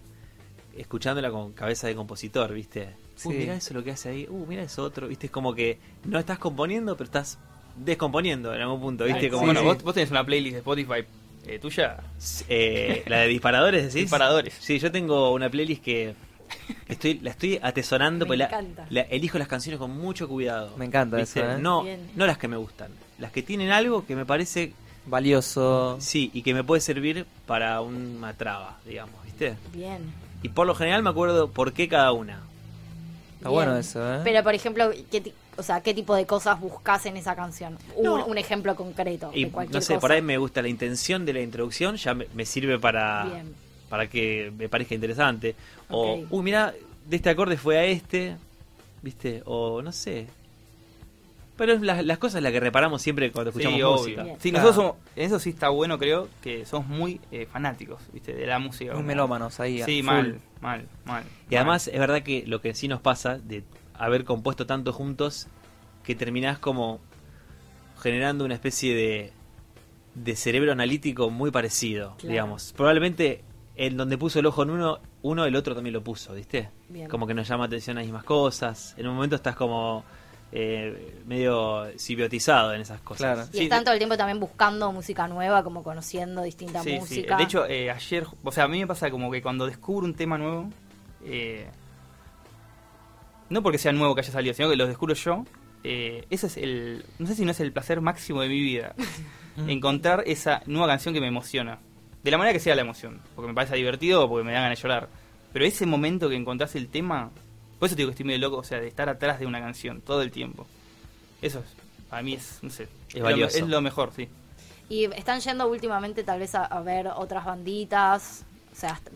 [0.78, 2.90] escuchándola con cabeza de compositor, ¿viste?
[3.24, 5.28] Uh, mira eso lo que hace ahí, uh, mira eso otro, ¿viste?
[5.28, 7.40] Es como que no estás componiendo, pero estás
[7.78, 9.26] descomponiendo en algún punto, ¿viste?
[9.26, 11.06] Ay, Como sí, bueno, vos, vos tenés una playlist de Spotify
[11.48, 11.98] eh, tuya,
[12.50, 14.02] Eh, la de disparadores, decís.
[14.02, 14.54] Disparadores.
[14.60, 16.16] Sí, yo tengo una playlist que
[16.88, 20.76] estoy, la estoy atesorando, Me porque la- elijo las canciones con mucho cuidado.
[20.78, 21.40] Me encanta ¿viste?
[21.42, 21.58] eso, ¿eh?
[21.60, 22.00] No, Bien.
[22.16, 24.74] no las que me gustan, las que tienen algo que me parece
[25.06, 25.98] Valioso.
[26.00, 29.56] sí y que me puede servir para una traba, digamos, ¿viste?
[29.74, 30.02] Bien.
[30.44, 32.34] Y por lo general me acuerdo por qué cada una.
[33.38, 33.52] Está Bien.
[33.52, 34.22] bueno eso, ¿eh?
[34.24, 37.78] Pero, por ejemplo, ¿qué, o sea, ¿qué tipo de cosas buscas en esa canción?
[37.96, 38.26] Un, No.
[38.26, 40.00] un ejemplo concreto Y de cualquier no sé, cosa.
[40.02, 43.54] por ahí me gusta la intención de la introducción, ya me, me sirve para, Bien.
[43.90, 45.56] Para que me parezca interesante.
[45.90, 46.74] O, uy, mira,
[47.08, 48.36] de este acorde fue a este,
[49.02, 49.42] ¿viste?
[49.46, 50.28] O no sé.
[51.58, 54.22] Pero es las, las cosas las que reparamos siempre cuando escuchamos sí, música.
[54.22, 54.24] obvio.
[54.26, 54.38] Bien.
[54.42, 54.66] Sí, Claro.
[54.68, 58.34] nosotros somos, en eso sí está bueno, creo, que somos muy eh, fanáticos, ¿viste?
[58.34, 58.92] De la música.
[58.92, 59.82] Muy como- melómanos ahí.
[59.82, 60.06] a Sí, full.
[60.06, 61.24] mal, mal, mal.
[61.50, 65.48] Y además es verdad que lo que sí nos pasa de haber compuesto tanto juntos,
[66.04, 67.00] que terminás como
[68.02, 69.32] generando una especie de,
[70.16, 72.32] de cerebro analítico muy parecido, Claro.
[72.32, 72.74] digamos.
[72.76, 73.45] Probablemente
[73.76, 76.70] en donde puso el ojo en uno, uno el otro también lo puso, ¿viste?
[76.90, 77.08] Bien.
[77.10, 78.94] Como que nos llama atención las mismas cosas.
[78.98, 80.04] En un momento estás como
[80.52, 83.36] eh, medio simbiotizado en esas cosas.
[83.36, 83.50] Claro.
[83.54, 87.00] Y Sí, están todo el tiempo también buscando música nueva, como conociendo distinta Sí, sí.
[87.00, 87.38] música.
[87.38, 90.14] De hecho, eh, ayer, o sea, a mí me pasa como que cuando descubro un
[90.14, 90.70] tema nuevo,
[91.26, 91.68] eh,
[93.50, 95.44] no porque sea nuevo que haya salido, sino que lo descubro yo,
[95.84, 98.96] eh, ese es el, no sé si no es el placer máximo de mi vida,
[99.68, 101.80] encontrar esa nueva canción que me emociona.
[102.26, 104.64] De la manera que sea la emoción, porque me parece divertido o porque me dan
[104.64, 105.08] ganas de llorar.
[105.54, 107.30] Pero ese momento que encontrás el tema,
[107.80, 109.60] por eso te digo que estoy medio loco, o sea, de estar atrás de una
[109.60, 110.66] canción todo el tiempo.
[111.42, 111.66] Eso es,
[112.10, 113.58] para mí es, no sé, lo me- valioso.
[113.60, 114.28] es lo mejor, sí.
[114.90, 118.44] Y están yendo últimamente tal vez a, a ver otras banditas.
[118.74, 119.12] O sea, hasta-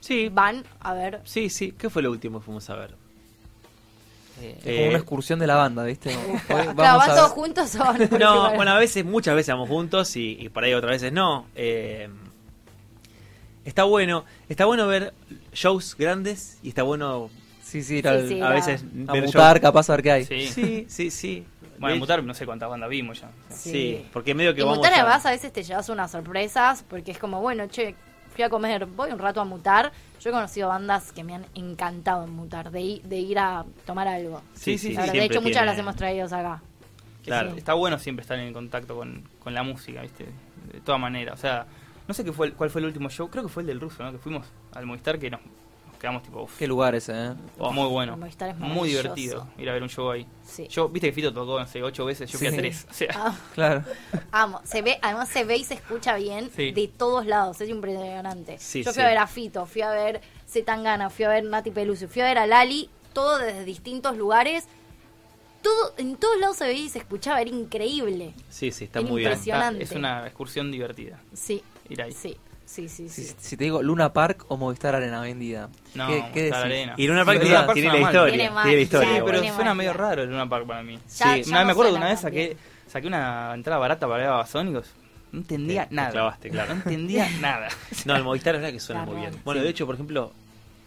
[0.00, 1.20] Sí, van a ver.
[1.24, 1.72] sí, sí.
[1.72, 2.94] ¿Qué fue lo último que fuimos a ver?
[4.40, 6.10] Es Eh, como una excursión de la banda, ¿viste?
[6.46, 8.54] Claro, vamos ¿van a todos juntos o No, separado?
[8.54, 11.46] bueno, a veces, muchas veces vamos juntos y, y por ahí otras veces no.
[11.54, 12.08] Eh,
[13.64, 15.12] está bueno, está bueno ver
[15.52, 17.30] shows grandes y está bueno
[17.62, 18.40] Sí, sí, ir Sí, al- sí.
[18.40, 20.24] a veces a ver mutar, shows- capaz a ver qué hay.
[20.24, 20.46] Sí.
[20.46, 21.44] Sí, sí, sí.
[21.78, 23.28] Bueno, De- mutar no sé cuántas bandas vimos ya.
[23.50, 24.06] Sí, Sí.
[24.12, 27.10] porque medio que y vamos mutar a- además a veces te llevas unas sorpresas porque
[27.10, 27.96] es como, bueno, che,
[28.36, 29.90] fui a comer, voy un rato a mutar.
[30.20, 34.06] Yo he conocido bandas que me han encantado en mutar, de, de ir a tomar
[34.06, 34.42] algo.
[34.54, 36.62] Sí, sí, verdad, de hecho, muchas tiene- las hemos traído acá.
[37.24, 37.54] Claro.
[37.56, 40.26] Está bueno siempre estar en contacto con, con la música, ¿viste?
[40.72, 41.34] De todas maneras.
[41.34, 41.66] O sea,
[42.06, 43.28] no sé qué fue el- cuál fue el último show.
[43.28, 44.12] Creo que fue el del ruso, ¿no?
[44.12, 45.40] Que fuimos al Movistar que nos
[45.98, 47.32] quedamos tipo, uf, Qué lugar ese, ¿eh?
[47.58, 48.14] oh, muy bueno.
[48.14, 50.26] El Movistar es Muy divertido ir a ver un show ahí.
[50.44, 50.68] Sí.
[50.68, 52.54] Yo, viste que Fito tocó, no sé, ocho veces, yo fui Sí.
[52.54, 52.86] a tres.
[52.90, 53.84] O sea, Ah, Claro.
[54.32, 54.60] amo.
[54.64, 56.72] Se ve, además se ve y se escucha bien Sí.
[56.72, 57.60] de todos lados.
[57.60, 58.58] Es impresionante.
[58.58, 59.00] Sí, Yo fui sí.
[59.00, 62.26] a ver a Fito, fui a ver Zetangana, fui a ver Nati Peluso, fui a
[62.26, 64.64] ver a Lali, todo desde distintos lugares.
[65.62, 68.34] Todo, en todos lados se veía y se escuchaba, era increíble.
[68.50, 69.32] Sí, sí, está Era muy bien.
[69.32, 69.84] está- impresionante.
[69.84, 71.18] es una excursión divertida.
[71.32, 71.62] Sí.
[71.88, 72.12] Ir ahí.
[72.12, 73.08] Sí, sí, sí.
[73.08, 73.34] Si, sí.
[73.38, 75.70] si te digo Luna Park o Movistar Arena vendida.
[75.94, 76.54] No, ¿Qué, qué Movistar decís?
[76.54, 76.94] Arena.
[76.98, 78.32] Y Luna Park Sí, tiene, Luna Park tiene suena la historia.
[78.32, 78.72] Tiene Tiene, magia.
[78.72, 79.08] la historia.
[79.08, 79.74] Sí, pero suena magia.
[79.74, 80.94] medio raro el Luna Park para mí.
[80.94, 81.16] Ya- Sí.
[81.16, 82.56] ya Una vez no me acuerdo que suena una vez saqué,
[82.88, 84.86] saqué una entrada barata para ver a Babasónicos.
[85.32, 86.10] No entendía Te- te nada.
[86.10, 86.74] clavaste, claro.
[86.74, 87.68] No entendía nada.
[88.04, 89.18] No, el Movistar es verdad que suena Claro.
[89.18, 89.40] muy bien.
[89.44, 89.64] Bueno, Sí.
[89.64, 90.32] de hecho, por ejemplo,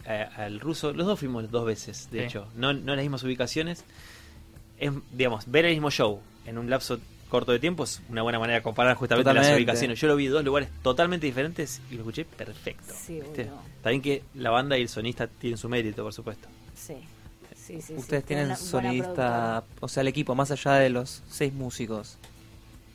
[0.06, 2.24] eh, al ruso, los dos fuimos dos veces, de Sí.
[2.26, 2.46] hecho.
[2.54, 3.84] No, no en las mismas ubicaciones.
[4.78, 6.98] Es, digamos, ver el mismo show en un lapso
[7.30, 9.98] corto de tiempo es una buena manera de comparar justamente las ubicaciones.
[9.98, 12.92] Yo lo vi en dos lugares totalmente diferentes y lo escuché perfecto.
[12.94, 13.44] Sí, ¿viste?
[13.44, 13.62] boludo.
[13.82, 16.48] También que la banda y el sonista tienen su mérito, por supuesto.
[16.74, 16.96] Sí.
[17.54, 17.94] Sí, sí, sí.
[17.94, 22.18] Ustedes tienen sonidista, o sea, el equipo, más allá de los seis músicos.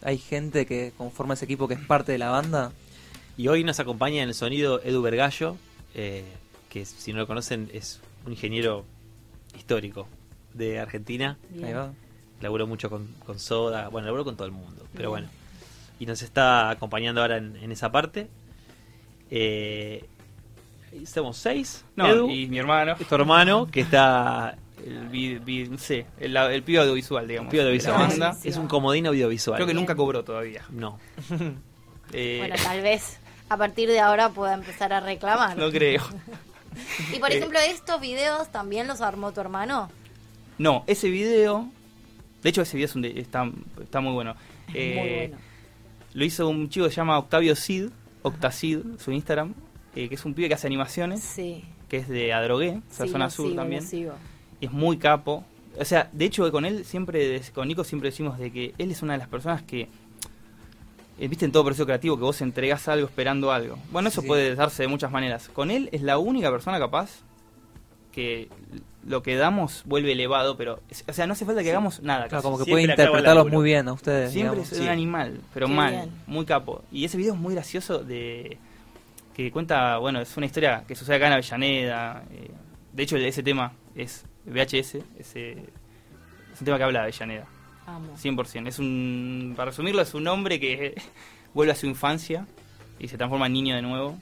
[0.01, 2.73] Hay gente que conforma ese equipo que es parte de la banda.
[3.37, 5.55] Y hoy nos acompaña en el sonido Edu Vergallo,
[5.93, 6.25] eh,
[6.69, 8.85] que si no lo conocen es un ingeniero
[9.57, 10.07] histórico
[10.53, 11.37] de Argentina.
[11.49, 11.65] Bien.
[11.65, 11.93] Ahí va.
[12.45, 15.25] Laburó mucho con, con Soda, bueno, laburó con todo el mundo, pero Bien.
[15.25, 15.27] bueno.
[15.99, 18.27] Y nos está acompañando ahora en, en esa parte.
[19.31, 20.05] Eh,
[21.05, 21.83] somos seis.
[21.95, 24.55] No, Edu, y mi hermano, tu hermano, que está
[24.85, 27.53] el, vi- vi- no sé, el, el pibe audiovisual, digamos.
[27.53, 27.97] la audiovisual.
[27.97, 28.37] banda.
[28.43, 29.57] Es un comodín audiovisual.
[29.57, 29.81] Creo que Bien.
[29.83, 30.63] nunca cobró todavía.
[30.69, 30.99] No.
[32.13, 33.17] Eh, Bueno, tal vez
[33.49, 35.57] a partir de ahora pueda empezar a reclamar.
[35.57, 36.03] no creo.
[37.13, 39.89] Y por Eh, ejemplo, estos videos también los armó tu hermano.
[40.59, 41.67] No, ese video.
[42.45, 43.49] De hecho, ese video es un de- está,
[43.81, 44.35] está muy bueno.
[44.67, 45.37] Es Eh, muy bueno.
[46.13, 47.89] Lo hizo un chico que se llama Octavio Cid,
[48.21, 49.55] Octacid, su Instagram,
[49.95, 51.63] eh, que es un pibe que hace animaciones, Sí.
[51.89, 53.83] que es de Adrogué, o sea, sí, zona sur sigo, también.
[54.61, 55.43] Y es muy capo.
[55.79, 59.01] O sea, de hecho, con él siempre, con Nico siempre decimos de que él es
[59.01, 59.87] una de las personas que.
[61.17, 63.77] eh, Viste en todo proceso creativo que vos entregás algo esperando algo.
[63.91, 64.27] Bueno, eso Sí.
[64.27, 65.49] puede darse de muchas maneras.
[65.49, 67.21] Con él es la única persona capaz
[68.15, 68.47] que
[69.05, 70.79] lo que damos vuelve elevado, pero.
[71.07, 72.27] O sea, no hace falta que hagamos nada.
[72.27, 74.31] Claro, como que puede interpretarlos muy bien a ustedes.
[74.31, 74.71] Siempre digamos.
[74.71, 74.83] es Sí.
[74.83, 76.11] un animal, pero Qué mal, bien.
[76.25, 76.83] muy capo.
[76.91, 78.57] Y ese video es muy gracioso de
[79.35, 82.23] que cuenta, bueno, es una historia que sucede acá en Avellaneda.
[82.31, 82.49] eh,
[82.93, 87.45] de hecho, ese tema es VHS, ese, es un tema que habla de Avellaneda,
[87.85, 88.15] Amo.
[88.17, 88.67] 100%.
[88.69, 90.95] Es un, para resumirlo, es un hombre que
[91.53, 92.47] vuelve a su infancia
[92.97, 94.17] y se transforma en niño de nuevo.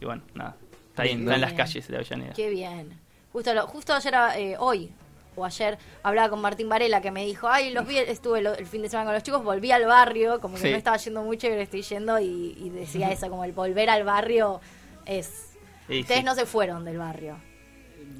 [0.00, 0.56] Y bueno, nada,
[0.88, 1.56] está ahí, está en las Bien.
[1.58, 2.32] calles de Avellaneda.
[2.32, 2.88] Qué bien.
[3.32, 4.90] Justo, lo- justo ayer, eh, hoy
[5.36, 8.66] o ayer, hablaba con Martín Varela que me dijo, ay, los vi, estuve lo- el
[8.66, 10.70] fin de semana con los chicos, volví al barrio, como que Sí.
[10.70, 13.88] no estaba yendo mucho y ahora estoy yendo y, y decía eso, como el volver
[13.90, 14.60] al barrio
[15.06, 15.44] es...
[15.88, 16.22] Ustedes sí.
[16.24, 17.36] no se fueron del barrio.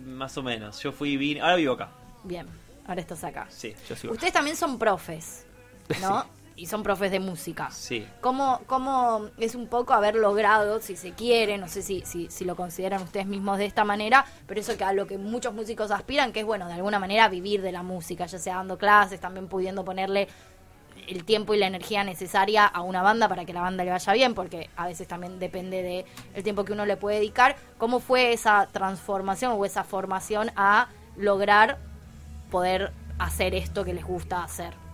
[0.06, 0.80] Más o menos.
[0.80, 1.90] Yo fui, vine, ahora vivo acá.
[2.24, 2.46] Bien,
[2.86, 3.46] ahora estás acá.
[3.50, 4.12] Sí, Yo sigo.
[4.14, 5.44] Ustedes también son profes,
[6.00, 6.24] ¿no?
[6.58, 7.70] Y son profes de música.
[7.70, 8.06] sí.
[8.20, 12.44] ¿Cómo, ¿Cómo es un poco haber logrado, si se quiere, no sé si, si, si
[12.44, 15.92] lo consideran ustedes mismos de esta manera, pero eso que a lo que muchos músicos
[15.92, 19.20] aspiran, que es bueno, de alguna manera vivir de la música, ya sea dando clases,
[19.20, 20.26] también pudiendo ponerle
[21.06, 24.12] el tiempo y la energía necesaria a una banda para que la banda le vaya
[24.12, 27.56] bien, porque a veces también depende de el tiempo que uno le puede dedicar.
[27.78, 31.78] ¿Cómo fue esa transformación o esa formación a lograr
[32.50, 34.87] poder hacer esto que les gusta hacer?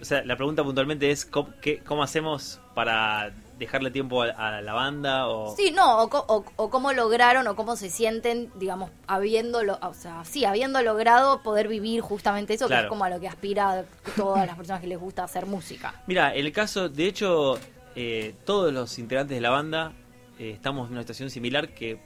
[0.00, 4.62] O sea, la pregunta puntualmente es ¿cómo, qué- cómo hacemos para dejarle tiempo a, a
[4.62, 8.90] la banda o Sí, no, o, o- o cómo lograron o cómo se sienten, digamos,
[9.08, 13.10] habiendo, lo- o sea, sí, habiendo logrado poder vivir justamente eso, que es como a
[13.10, 13.84] lo que aspira
[14.16, 15.92] todas las personas que les gusta hacer música.
[16.06, 17.58] Mira, en el caso, de hecho,
[17.96, 19.92] eh, todos los integrantes de la banda
[20.38, 21.98] eh, estamos en una situación similar que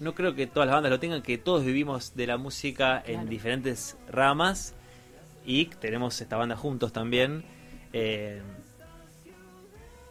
[0.00, 3.20] no creo que todas las bandas lo tengan, que todos vivimos de la música Claro.
[3.20, 4.74] en diferentes ramas
[5.44, 7.44] y tenemos esta banda juntos también.
[7.92, 8.40] eh,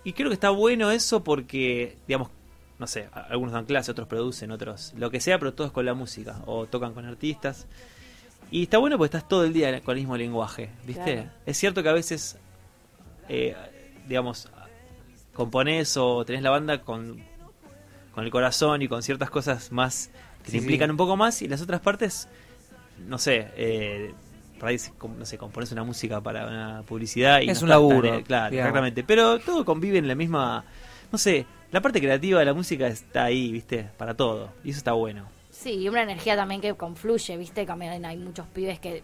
[0.05, 2.29] y creo que está bueno eso porque, digamos,
[2.77, 5.93] no sé, algunos dan clase, otros producen, otros lo que sea, pero todos con la
[5.93, 7.67] música o tocan con artistas.
[8.51, 11.13] Y está bueno porque estás todo el día con el mismo lenguaje, ¿viste?
[11.13, 11.29] Claro.
[11.45, 12.37] Es cierto que a veces,
[13.29, 13.55] eh,
[14.07, 14.49] digamos,
[15.33, 17.23] componés o tenés la banda con,
[18.13, 20.09] con el corazón y con ciertas cosas más
[20.43, 20.91] que Sí, te implican sí.
[20.91, 22.27] un poco más y las otras partes,
[23.07, 24.13] no sé, eh,
[24.63, 27.69] por ahí, com- no sé, compones una música para una publicidad y Es no un
[27.69, 28.53] tan, laburo, claro, digamos.
[28.69, 29.03] exactamente.
[29.03, 30.63] Pero todo convive en la misma,
[31.11, 33.89] no sé, la parte creativa de la música está ahí, ¿viste?
[33.97, 34.53] Para todo.
[34.63, 35.27] Y eso está bueno.
[35.51, 37.65] Sí, y una energía también que confluye, ¿viste?
[37.65, 39.03] También hay muchos pibes que,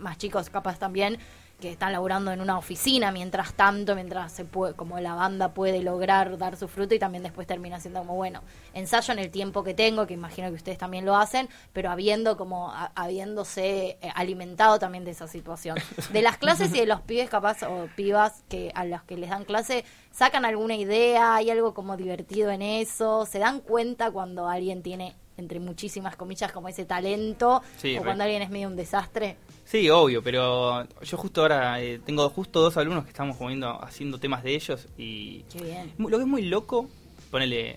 [0.00, 1.18] más chicos capaz también,
[1.60, 5.82] que están laburando en una oficina mientras tanto, mientras se puede, como la banda puede
[5.82, 8.42] lograr dar su fruto y también después termina siendo como, bueno,
[8.74, 12.36] ensayo en el tiempo que tengo, que imagino que ustedes también lo hacen, pero habiendo
[12.36, 15.78] como, habiéndose eh, alimentado también de esa situación.
[16.12, 19.30] De las clases y de los pibes capaz, o pibas que a los que les
[19.30, 24.48] dan clase, sacan alguna idea, hay algo como divertido en eso, se dan cuenta cuando
[24.48, 28.76] alguien tiene entre muchísimas comillas como ese talento Sí, o cuando alguien es medio un
[28.76, 29.36] desastre.
[29.64, 34.18] Sí, obvio, pero yo justo ahora eh, tengo justo dos alumnos que estamos moviendo, haciendo
[34.18, 35.92] temas de ellos y Qué bien.
[35.98, 36.88] lo que es muy loco,
[37.30, 37.76] ponele,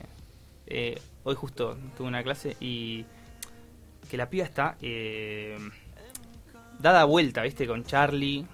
[0.67, 3.05] eh, hoy justo tuve una clase y
[4.09, 5.57] que la piba está eh,
[6.79, 8.45] dada vuelta, viste, con Charlie.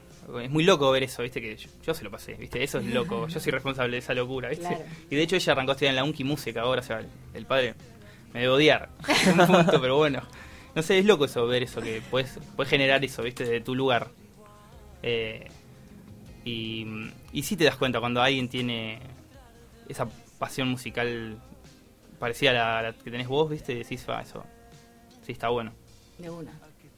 [0.41, 2.85] Es muy loco ver eso, viste, que yo, yo se lo pasé, viste, eso es
[2.85, 4.65] loco, yo soy responsable de esa locura, viste.
[4.65, 4.83] Claro.
[5.09, 7.07] Y de hecho ella arrancó a estudiar en la Unki Música ahora, o sea, el,
[7.35, 7.75] el padre
[8.35, 8.89] me debe odiar
[9.25, 10.21] en un punto, pero bueno.
[10.75, 13.73] No sé, es loco eso, ver eso, que puedes, puedes generar eso, viste, de tu
[13.75, 14.09] lugar.
[15.01, 15.47] Eh,
[16.43, 16.85] y,
[17.31, 18.99] y sí te das cuenta cuando alguien tiene
[19.87, 20.05] esa
[20.37, 21.37] pasión musical
[22.19, 24.43] parecida a la, a la que tenés vos, viste, decís, "Ah, eso,
[25.25, 25.71] sí está bueno.
[26.17, 26.51] De una.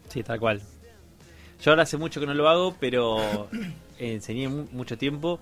[0.09, 0.61] Sí, tal cual.
[1.61, 3.47] Yo ahora hace mucho que no lo hago, pero
[3.99, 5.39] enseñé mu- mucho tiempo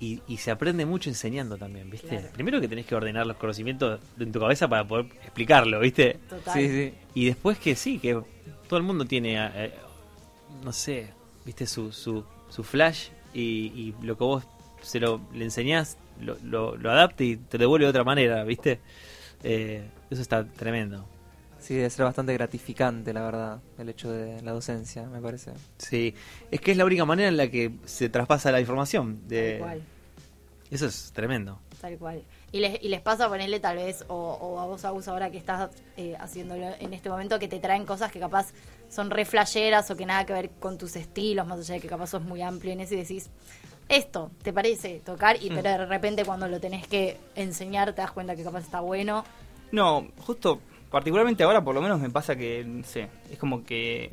[0.00, 2.08] y, y se aprende mucho enseñando también, ¿viste?
[2.08, 2.28] Claro.
[2.32, 6.18] Primero que tenés que ordenar los conocimientos en tu cabeza para poder explicarlo, ¿viste?
[6.28, 6.54] Total.
[6.54, 6.94] Sí, sí.
[7.14, 8.20] Y después que sí, que
[8.68, 9.72] todo el mundo tiene, eh,
[10.62, 11.10] no sé,
[11.44, 11.66] ¿viste?
[11.66, 14.44] Su, su, su flash y, y lo que vos
[14.82, 18.44] se lo, le enseñás lo, lo, lo adapta y te lo devuelve de otra manera,
[18.44, 18.80] ¿viste?
[19.42, 21.06] Eh, eso está tremendo.
[21.64, 25.52] Sí, debe ser bastante gratificante, la verdad, el hecho de la docencia, me parece.
[25.78, 26.14] Sí,
[26.50, 29.26] es que es la única manera en la que se traspasa la información.
[29.26, 29.52] De...
[29.52, 29.82] Tal cual.
[30.70, 31.58] Eso es tremendo.
[31.80, 32.22] Tal cual.
[32.52, 35.38] Y les, y les pasa ponerle tal vez, o, o a vos, Agus, ahora que
[35.38, 38.52] estás eh, haciéndolo en este momento, que te traen cosas que capaz
[38.90, 41.88] son re flasheras o que nada que ver con tus estilos, más allá de que
[41.88, 43.30] capaz sos muy amplio en eso y decís,
[43.88, 45.42] esto, ¿te parece tocar?
[45.42, 48.80] Y pero de repente cuando lo tenés que enseñar te das cuenta que capaz está
[48.80, 49.24] bueno.
[49.72, 50.60] No, justo,
[50.94, 54.12] particularmente ahora por lo menos me pasa que, no sé, es como que,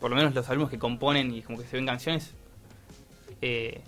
[0.00, 2.32] por lo menos los alumnos que componen y como que se ven canciones,
[3.42, 3.82] eh,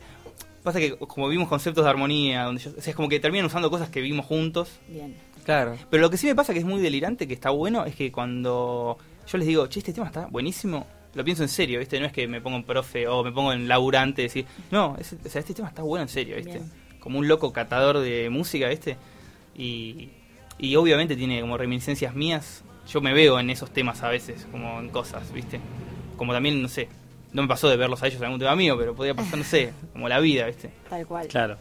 [0.63, 3.47] pasa que como vimos conceptos de armonía, donde yo- o sea, es como que terminan
[3.47, 5.17] usando cosas que vimos juntos, Bien.
[5.47, 5.75] Claro.
[5.89, 8.13] pero lo que sí me pasa que es muy delirante, que está bueno, es que
[8.13, 11.99] cuando yo les digo, che, este tema está buenísimo, lo pienso en serio, ¿viste?
[11.99, 15.15] No es que me pongo en profe o me pongo en laburante, decir, no, es-
[15.15, 16.59] o sea, este tema está bueno en serio, ¿viste?
[16.59, 16.71] Bien.
[17.01, 18.99] Como un loco catador de música, ¿viste?
[19.57, 20.11] Y,
[20.59, 22.63] y obviamente tiene como reminiscencias mías.
[22.89, 25.61] Yo me veo en esos temas a veces, como en cosas, ¿viste?
[26.17, 26.89] Como también, no sé,
[27.33, 29.45] no me pasó de verlos a ellos en algún tema mío, pero podría pasar, no
[29.45, 30.71] sé, como la vida, ¿viste?
[30.89, 31.29] Tal cual.
[31.29, 31.57] Claro.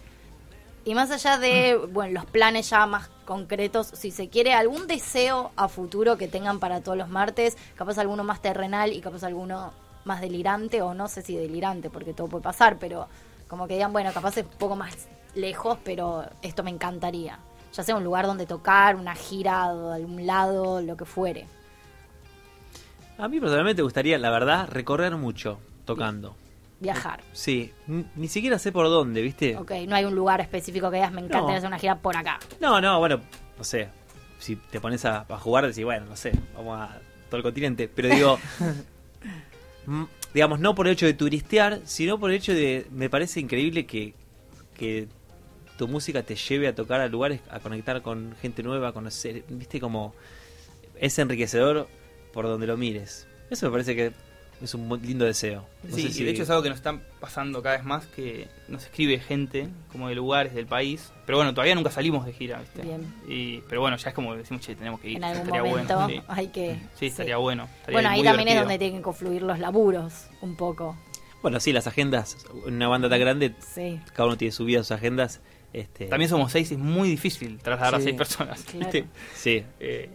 [0.85, 5.51] Y más allá de, bueno, los planes ya más concretos, si se quiere, algún deseo
[5.57, 9.73] a futuro que tengan para todos los martes, capaz alguno más terrenal y capaz alguno
[10.05, 13.09] más delirante, o no sé si delirante, porque todo puede pasar, pero
[13.49, 17.37] como que digan, bueno, capaz es un poco más lejos, pero esto me encantaría.
[17.73, 21.45] Ya sea un lugar donde tocar, una gira de algún lado, lo que fuere.
[23.17, 26.35] A mí personalmente me gustaría, la verdad, recorrer mucho tocando.
[26.79, 27.23] Viajar.
[27.33, 27.73] Sí,
[28.15, 29.57] ni siquiera sé por dónde, ¿viste?
[29.57, 31.57] Ok, no hay un lugar específico que digas, me encantaría No.
[31.57, 32.39] hacer una gira por acá.
[32.59, 33.19] No, no, bueno,
[33.57, 33.89] no sé.
[34.39, 36.99] Si te pones a, a jugar, decís, bueno, no sé, vamos a
[37.29, 37.87] todo el continente.
[37.87, 38.37] Pero digo,
[40.33, 42.85] digamos, no por el hecho de turistear, sino por el hecho de.
[42.91, 44.13] Me parece increíble que,
[44.75, 45.07] que
[45.77, 49.43] tu música te lleve a tocar a lugares, a conectar con gente nueva, a conocer.
[49.49, 49.79] ¿Viste?
[49.79, 50.13] Como.
[50.99, 51.87] Es enriquecedor
[52.33, 53.27] por donde lo mires.
[53.49, 54.11] Eso me parece que
[54.61, 55.65] es un lindo deseo.
[55.83, 58.07] No Sí, sé y de hecho es algo que nos están pasando cada vez más,
[58.07, 61.11] que nos escribe gente como de lugares del país.
[61.25, 62.81] Pero bueno, todavía nunca salimos de gira, ¿viste?
[62.81, 63.13] Bien.
[63.27, 65.17] Y, pero bueno, ya es como decimos, che, tenemos que ir.
[65.17, 66.09] En algún estaría momento bueno.
[66.09, 66.21] Sí.
[66.27, 66.79] hay que...
[66.95, 67.65] Sí, estaría bueno.
[67.65, 70.97] estaría Bueno, ahí también es donde tienen que confluir los laburos, un poco.
[71.43, 74.91] Bueno, sí, las agendas, una banda tan grande, Sí, cada uno tiene su vida, sus
[74.91, 75.39] agendas.
[75.79, 78.63] Este, También somos seis y es muy difícil trasladar a seis personas.
[78.63, 78.79] Claro.
[78.91, 79.05] ¿viste?
[79.35, 80.09] Sí, Eh,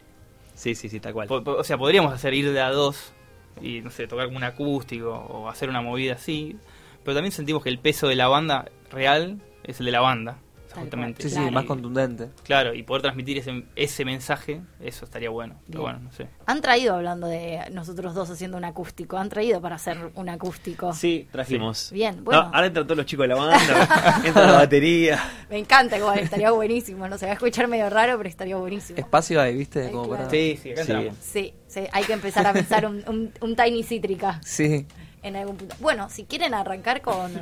[0.54, 1.28] sí, sí, sí, tal cual.
[1.28, 3.12] po- po- o sea, podríamos hacer ir de a dos
[3.60, 6.56] y, no sé, tocar como un acústico o hacer una movida así.
[7.04, 10.38] Pero también sentimos que el peso de la banda real es el de la banda.
[10.80, 11.22] Justamente.
[11.22, 11.50] Sí, sí, Claro.
[11.52, 12.28] más contundente.
[12.44, 15.56] Claro, y poder transmitir ese, ese mensaje, eso estaría bueno.
[15.66, 16.28] Pero bueno, no sé.
[16.46, 20.92] Han traído, hablando de nosotros dos haciendo un acústico, han traído para hacer un acústico.
[20.92, 21.90] Sí, trajimos.
[21.92, 22.50] Bien, No, bueno.
[22.52, 25.22] ahora entran todos los chicos de la banda, entra la batería.
[25.50, 27.08] Me encanta igual, estaría buenísimo.
[27.08, 28.98] No se va a escuchar medio raro, pero estaría buenísimo.
[28.98, 29.86] Espacio hay, ¿viste?
[29.86, 30.18] Ay, Como claro.
[30.24, 30.30] para...
[30.30, 30.92] Sí, sí, acá Sí.
[30.92, 31.18] entramos.
[31.20, 34.86] Sí, sí, hay que empezar a pensar un, un, un Tiny Cítrica Sí.
[35.22, 35.74] en algún punto.
[35.80, 37.32] Bueno, si quieren arrancar con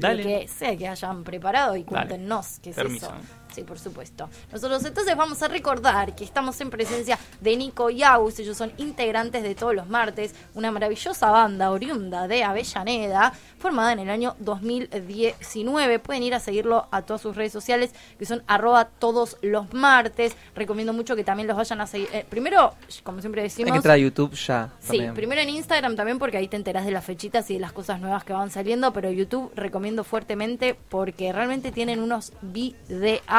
[0.00, 0.22] Dale.
[0.22, 2.06] que sea que hayan preparado y Dale.
[2.08, 3.06] cuéntenos qué es Permiso.
[3.06, 3.14] eso.
[3.54, 4.28] Sí, por supuesto.
[4.52, 8.38] Nosotros entonces vamos a recordar que estamos en presencia de Nico y Aus.
[8.38, 13.98] Ellos son integrantes de Todos los Martes, una maravillosa banda oriunda de Avellaneda, formada en
[14.00, 15.98] el año 2019.
[15.98, 20.36] Pueden ir a seguirlo a todas sus redes sociales, que son arroba todos los martes.
[20.54, 22.08] Recomiendo mucho que también los vayan a seguir.
[22.12, 23.72] Eh, primero, como siempre Hay decimos...
[23.72, 24.72] que entrar a YouTube ya.
[24.80, 27.72] Sí, primero en Instagram también porque ahí te enterás de las fechitas y de las
[27.72, 32.32] cosas nuevas que van saliendo, pero YouTube recomiendo fuertemente porque realmente tienen unos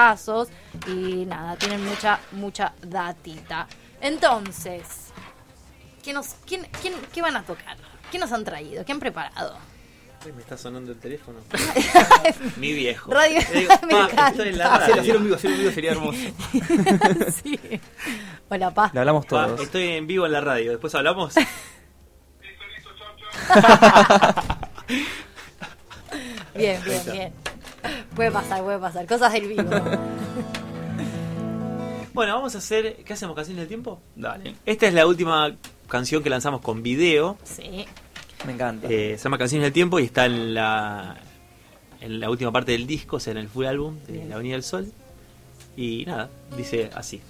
[0.01, 0.49] videazos
[0.87, 3.67] y nada, tienen mucha, mucha datita.
[4.01, 4.83] Entonces,
[6.03, 7.77] ¿qué, nos, quién, quién, ¿qué van a tocar?
[8.11, 8.83] ¿Qué nos han traído?
[8.83, 9.57] ¿Qué han preparado?
[10.25, 11.39] Ay, me está sonando el teléfono.
[12.57, 13.11] Mi viejo.
[13.11, 14.27] Radio- digo, me "Pa, encanta".
[14.29, 15.17] estoy en la Hacer, hacer radio.
[15.17, 16.19] un vivo, hacer un vivo sería hermoso.
[17.43, 17.59] sí.
[18.49, 18.91] Hola, Pa.
[18.93, 19.61] Le hablamos Pa, todos.
[19.61, 20.71] estoy en vivo en la radio.
[20.71, 21.33] Después hablamos.
[26.55, 27.33] Bien, bien, bien.
[28.15, 29.05] Puede pasar, puede pasar.
[29.07, 29.63] Cosas del vivo.
[32.13, 32.97] Bueno, vamos a hacer.
[33.05, 33.35] ¿Qué hacemos?
[33.35, 34.01] ¿Canción del tiempo?
[34.17, 34.55] Dale.
[34.65, 35.55] Esta es la última
[35.87, 37.37] canción que lanzamos con video.
[37.43, 37.85] Sí.
[38.45, 38.87] Me encanta.
[38.89, 41.15] Eh, se llama Canciones del Tiempo y está en la
[42.01, 44.29] en la última parte del disco, o sea, en el full álbum de Bien.
[44.29, 44.91] La Avenida del Sol.
[45.77, 47.21] Y nada, dice así.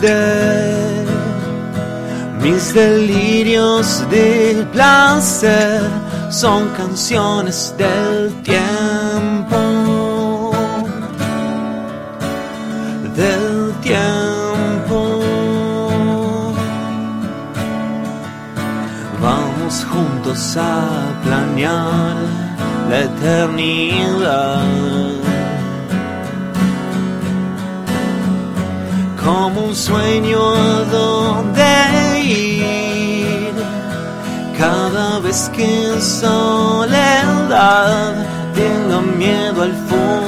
[0.00, 1.06] de
[2.42, 5.82] mis delirios de placer
[6.30, 8.67] son canciones del tiempo
[20.56, 22.14] a planear
[22.88, 24.62] la eternidad.
[29.22, 33.52] Como un sueño a donde ir.
[34.56, 38.14] Cada vez que en soledad
[38.54, 40.27] tengo miedo al futuro.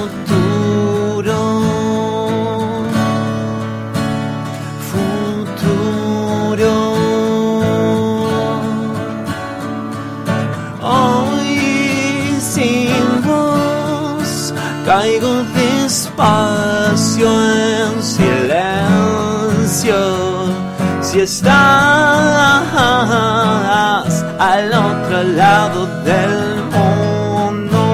[14.90, 18.80] Caigo despacio en silencio.
[21.00, 22.64] Si estás
[24.50, 26.36] al otro lado del
[26.76, 27.84] mundo,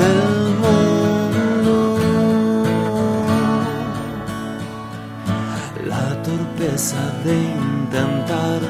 [0.00, 0.28] del
[0.62, 1.74] mundo.
[5.92, 8.60] La torpeza de intentar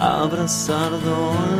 [0.00, 1.51] abrazar dolor.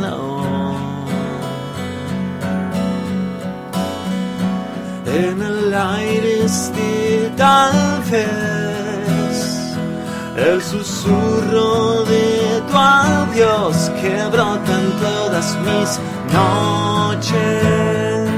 [10.35, 15.99] El susurro de tu adiós que brota en todas mis
[16.33, 18.29] noches.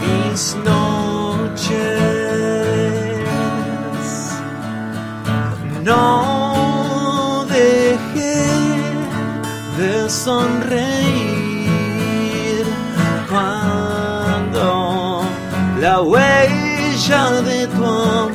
[0.00, 2.00] Mis noches.
[5.82, 8.46] No dejé
[9.78, 11.50] de sonreír
[13.28, 14.64] cuando
[15.80, 18.29] la huella de tu amor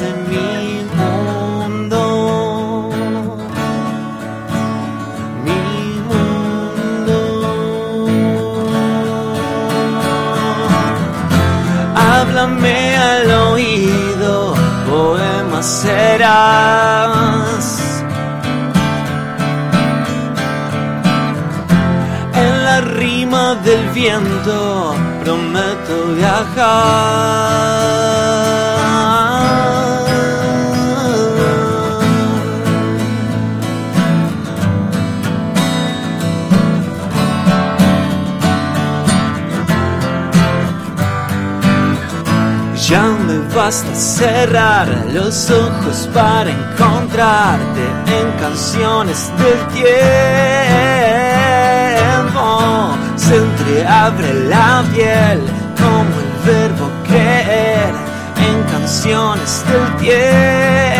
[0.00, 2.90] en mi mundo.
[5.44, 7.18] Mi mundo.
[11.96, 14.54] Háblame al oído,
[14.88, 16.46] poema serás.
[22.34, 24.94] En la rima del viento
[25.24, 27.48] prometo viajar.
[43.68, 47.82] Basta cerrar los ojos para encontrarte
[48.18, 49.84] en canciones del tiempo.
[53.16, 55.40] Se entreabre la piel
[55.76, 57.92] como el verbo creer
[58.48, 60.97] en canciones del tiempo.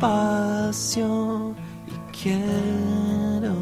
[0.00, 1.54] Despacio
[1.86, 3.54] y quiero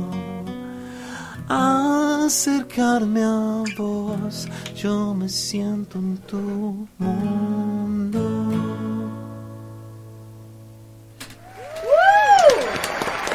[1.49, 4.49] acercarme a vos.
[4.77, 8.21] Yo me siento en tu mundo.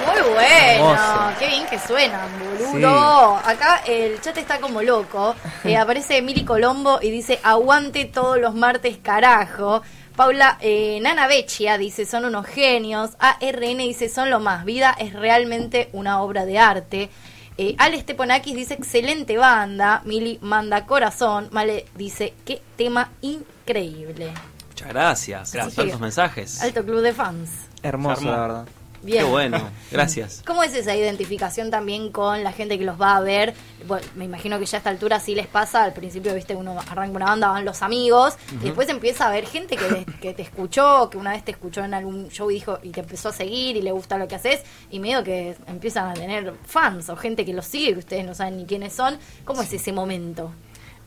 [0.05, 0.97] Muy bueno,
[1.39, 3.35] qué bien que suenan, boludo.
[3.37, 5.35] Acá el chat está como loco.
[5.65, 9.81] Eh, aparece Emily Colombo y dice, aguante todos los martes, carajo.
[10.15, 13.11] Paula eh, Nana Vecchia dice, son unos genios.
[13.19, 14.63] ARN dice, son lo más.
[14.65, 17.09] Vida es realmente una obra de arte.
[17.57, 20.01] Eh, Ale Steponakis dice, excelente banda.
[20.05, 21.49] Mili manda corazón.
[21.51, 24.31] Male dice, qué tema increíble.
[24.69, 25.51] Muchas gracias.
[25.53, 26.61] Gracias que- tantos mensajes.
[26.61, 27.49] Alto club de fans.
[27.81, 28.67] Hermoso, la verdad.
[29.03, 29.25] Bien.
[29.25, 29.69] Qué bueno.
[29.91, 30.41] Gracias.
[30.45, 33.53] ¿Cómo es esa identificación también con la gente que los va a ver?
[33.85, 35.83] Bueno, me imagino que ya a esta altura sí les pasa.
[35.83, 39.45] Al principio, viste, uno arranca una banda, van los amigos, y después empieza a ver
[39.45, 42.55] gente que, de- que te escuchó, que una vez te escuchó en algún show y
[42.55, 45.55] dijo y te empezó a seguir y le gusta lo que haces, y medio que
[45.67, 48.93] empiezan a tener fans o gente que los sigue, que ustedes no saben ni quiénes
[48.93, 49.17] son.
[49.43, 50.51] ¿Cómo es ese momento?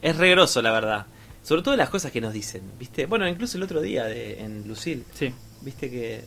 [0.02, 1.06] Es regroso, la verdad.
[1.42, 3.06] Sobre todo las cosas que nos dicen, ¿viste?
[3.06, 5.32] Bueno, incluso el otro día de, en Lucil, Sí.
[5.62, 5.88] ¿viste?
[5.88, 6.24] Que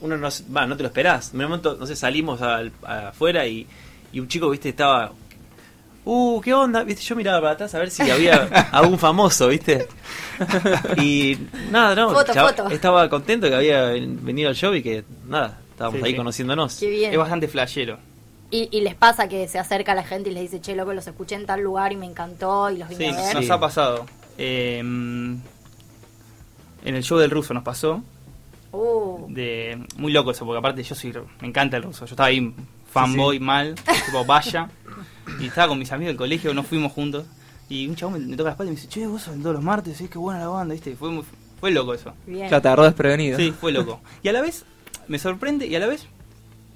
[0.00, 1.32] uno no, va, no te lo esperás.
[1.32, 3.66] En un momento, no sé, salimos al- afuera y,
[4.12, 4.68] y un chico, ¿viste?
[4.70, 5.12] Estaba...
[6.08, 6.84] Uh, ¿qué onda?
[6.84, 7.02] ¿Viste?
[7.02, 9.88] Yo miraba para atrás a ver si había algún famoso, ¿viste?
[11.02, 11.36] Y
[11.70, 12.10] nada, no.
[12.10, 12.68] Foto, foto.
[12.68, 16.16] Estaba contento que había venido al show y que, nada, estábamos Sí, ahí sí.
[16.16, 16.76] conociéndonos.
[16.78, 17.12] Qué bien.
[17.12, 17.98] Es bastante flashero.
[18.52, 21.04] Y, y les pasa que se acerca la gente y les dice, che, loco, los
[21.08, 23.34] escuché en tal lugar y me encantó y los vine Sí, a ver.
[23.34, 23.50] nos Sí.
[23.50, 24.06] ha pasado.
[24.38, 25.42] Eh, en
[26.84, 28.02] el show del ruso nos pasó.
[28.76, 31.12] Uh, de Muy loco eso, porque aparte yo soy.
[31.40, 32.04] Me encanta el ruso.
[32.06, 32.52] Yo estaba ahí
[32.90, 33.74] fanboy mal,
[34.06, 34.68] tipo vaya.
[35.40, 37.24] Y estaba con mis amigos del colegio, nos fuimos juntos.
[37.68, 39.42] Y un chabón me, me toca la espalda y me dice, che, vos sos el
[39.42, 40.08] todos los martes, ¿sí?
[40.08, 40.94] qué buena la banda, ¿viste?
[40.94, 41.24] Fue, muy-
[41.58, 42.12] fue loco eso.
[42.26, 42.48] bien.
[42.48, 43.36] Ya te agarró desprevenido.
[43.38, 44.00] Sí, fue loco.
[44.22, 44.64] Y a la vez
[45.08, 46.06] me sorprende y a la vez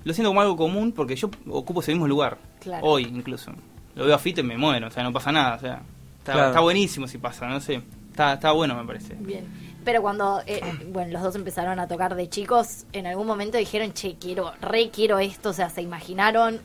[0.04, 2.38] lo siento como algo común porque yo ocupo ese mismo lugar.
[2.60, 2.84] Claro.
[2.86, 3.52] Hoy incluso.
[3.94, 5.56] Lo veo a Fito y me muero, o sea, no pasa nada.
[5.56, 5.82] O sea,
[6.18, 6.48] está, Claro.
[6.48, 7.82] está buenísimo si pasa, no sé.
[8.10, 9.14] Está, está bueno, me parece.
[9.20, 9.44] Bien.
[9.84, 13.92] Pero cuando, eh, bueno, los dos empezaron a tocar de chicos, en algún momento dijeron,
[13.92, 16.60] che, quiero, re quiero esto, o sea, se imaginaron,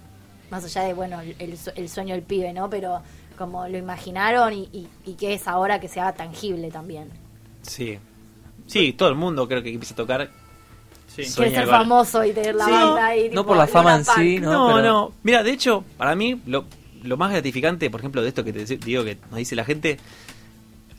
[0.49, 2.69] más allá de, bueno, el, el su- el sueño del pibe, ¿no?
[2.69, 3.01] Pero
[3.37, 7.09] como lo imaginaron y, y, y que es ahora que se haga tangible también.
[7.61, 7.99] Sí.
[8.67, 10.29] Sí, todo el mundo creo que empieza a tocar.
[11.07, 11.23] Sí.
[11.35, 12.71] Quiere ser famoso y tener la Sí.
[12.71, 14.51] banda y No tipo, por la fama en sí, ¿no?
[14.51, 16.65] No, no, Pero- Mira, de hecho, para mí, lo,
[17.03, 19.97] lo más gratificante, por ejemplo, de esto que te digo que nos dice la gente,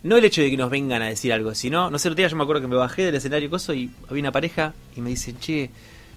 [0.07, 2.21] no el hecho de que nos vengan a decir algo, sino, no sé, el otro
[2.23, 4.73] día yo me acuerdo que me bajé del escenario y coso y había una pareja
[4.97, 5.71] y me dicen, che,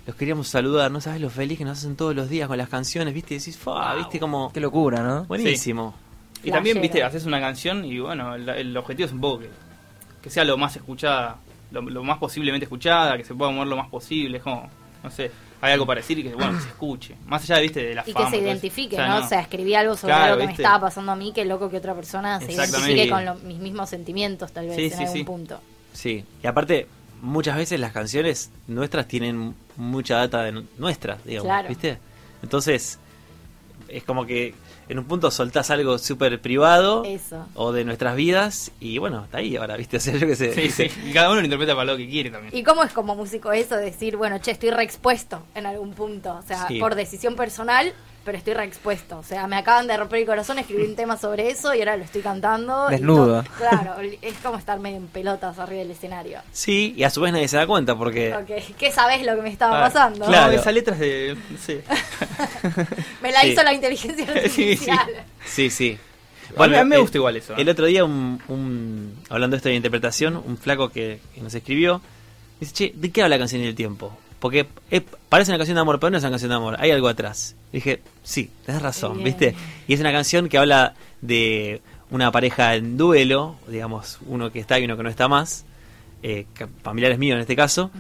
[0.07, 2.69] los queríamos saludar, no sabes lo feliz que nos hacen todos los días con las
[2.69, 5.25] canciones, viste, y decís, fa, viste, como Qué locura, ¿no?
[5.25, 5.95] buenísimo.
[6.43, 6.81] Y también, Flashero.
[6.81, 9.49] viste, haces una canción y bueno, el, el objetivo es un poco que,
[10.21, 11.37] que sea lo más escuchada,
[11.71, 14.69] lo, lo más posiblemente escuchada, que se pueda mover lo más posible, es como,
[15.03, 15.31] no sé,
[15.61, 17.15] hay algo para decir y que, bueno, que se escuche.
[17.25, 18.25] Más allá, viste, de la Y fama.
[18.31, 19.25] que se identifique, O sea, ¿no?
[19.25, 20.61] O sea, escribí algo sobre Claro, algo que ¿viste?
[20.63, 23.59] me estaba pasando a mí, que loco que otra persona se identifique con lo- mis
[23.59, 25.23] mismos sentimientos, tal vez, Sí, en sí, algún sí.
[25.23, 25.61] punto.
[25.93, 26.87] Sí, y aparte,
[27.21, 31.67] muchas veces las canciones nuestras tienen mucha data de nu- nuestra, digamos, Claro.
[31.69, 31.97] ¿viste?
[32.41, 32.97] Entonces,
[33.89, 34.53] es como que
[34.89, 37.45] en un punto soltás algo súper privado Eso.
[37.55, 39.97] o de nuestras vidas y bueno, está ahí ahora, ¿viste?
[39.97, 40.53] O sea, yo qué sé.
[40.53, 40.91] Sí, sí.
[41.07, 42.55] Y cada uno lo interpreta para lo que quiere también.
[42.55, 43.75] ¿Y cómo es como músico eso?
[43.77, 46.35] Decir, bueno, che, estoy reexpuesto en algún punto.
[46.35, 46.79] O sea, Sí.
[46.79, 47.93] por decisión personal,
[48.29, 49.17] pero estoy reexpuesto.
[49.17, 51.97] O sea, me acaban de romper el corazón, escribí un tema sobre eso y ahora
[51.97, 52.87] lo estoy cantando.
[52.87, 53.43] Desnudo.
[53.57, 56.39] Claro, es como estar medio en pelotas arriba del escenario.
[56.51, 58.35] Sí, y a su vez nadie se da cuenta porque...
[58.77, 60.27] ¿qué sabés lo que me estaba Ah, pasando?
[60.27, 60.51] claro.
[60.53, 61.37] Esa letra es de.
[61.59, 61.83] Sé.
[63.23, 63.47] Me la Sí.
[63.47, 64.37] hizo la inteligencia Sí, sí.
[64.91, 65.07] artificial.
[65.43, 65.97] Sí, sí.
[66.55, 67.53] a mí, a mí me el- gusta igual eso.
[67.53, 67.61] ¿eh?
[67.61, 71.55] El otro día, un, un- hablando de esto de interpretación, un flaco que, que nos
[71.55, 71.99] escribió,
[72.59, 74.15] dice, che, ¿de qué habla la canción del tiempo?
[74.39, 76.91] Porque eh, parece una canción de amor, pero no es una canción de amor, hay
[76.91, 77.55] algo atrás.
[77.73, 79.25] dije, sí, tenés razón, Bien.
[79.25, 79.55] ¿viste?
[79.87, 84.79] Y es una canción que habla de una pareja en duelo, digamos, uno que está
[84.79, 85.65] y uno que no está más,
[86.23, 86.45] eh,
[86.83, 87.91] familiares míos en este caso,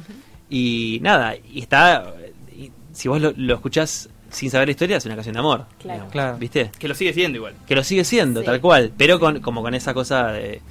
[0.49, 2.13] y nada, y está,
[2.57, 5.65] y si vos lo, lo escuchás sin saber la historia, es una canción de amor,
[5.79, 5.93] Claro.
[5.93, 6.37] digamos, Claro.
[6.37, 6.71] ¿viste?
[6.79, 7.53] Que lo sigue siendo igual.
[7.67, 8.45] Que lo sigue siendo, Sí.
[8.45, 10.61] tal cual, pero con, como con esa cosa de...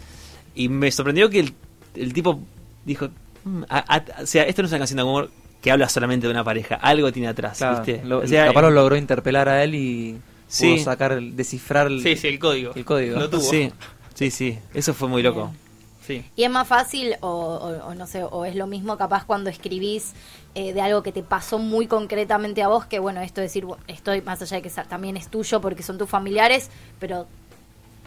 [0.54, 1.52] Y me sorprendió que el,
[1.94, 2.40] el tipo
[2.84, 3.08] dijo,
[3.44, 6.26] "Mm, a- a- o sea, esto no es una canción de amor que habla solamente
[6.26, 8.04] de una pareja, algo tiene atrás, Claro, ¿viste?
[8.04, 10.74] lo- O sea, capaz lo logró interpelar a él y Sí.
[10.74, 12.72] pudo sacar, descifrar el, Sí, sí, el código.
[12.74, 13.18] el código.
[13.18, 13.40] Lo tuvo.
[13.42, 13.72] Sí,
[14.14, 15.52] sí, sí, eso fue muy loco.
[16.06, 16.24] Sí.
[16.36, 19.50] Y es más fácil, o, o- o no sé, o es lo mismo capaz cuando
[19.50, 20.14] escribís
[20.54, 24.22] eh, de algo que te pasó muy concretamente a vos, que bueno, esto decir, estoy
[24.22, 27.26] más allá de que también es tuyo porque son tus familiares, pero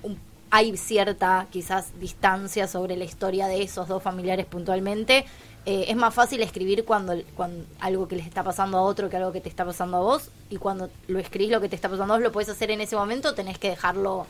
[0.01, 0.17] un-
[0.49, 5.25] hay cierta quizás distancia sobre la historia de esos dos familiares puntualmente.
[5.65, 9.17] Eh, es más fácil escribir cuando, cuando algo que les está pasando a otro que
[9.17, 11.87] algo que te está pasando a vos, y cuando lo escribís lo que te está
[11.87, 14.25] pasando a vos, lo puedes hacer en ese momento, tenés que dejarlo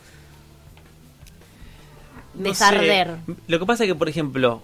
[2.34, 3.16] No desarder.
[3.26, 3.34] sé.
[3.46, 4.62] Lo que pasa es que, por ejemplo,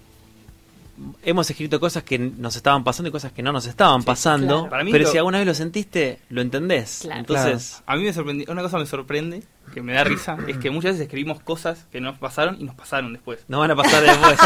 [1.22, 4.46] hemos escrito cosas que nos estaban pasando y cosas que no nos estaban pasando.
[4.62, 4.70] claro.
[4.70, 7.01] Para mí pero lo- si alguna vez lo sentiste, lo entendés.
[7.03, 7.20] Claro.
[7.20, 9.42] Entonces, A mí me sorprendió, una cosa me sorprende,
[9.74, 12.74] que me da risa, es que muchas veces escribimos cosas que nos pasaron y nos
[12.74, 13.44] pasaron después.
[13.49, 14.38] no van a pasar después.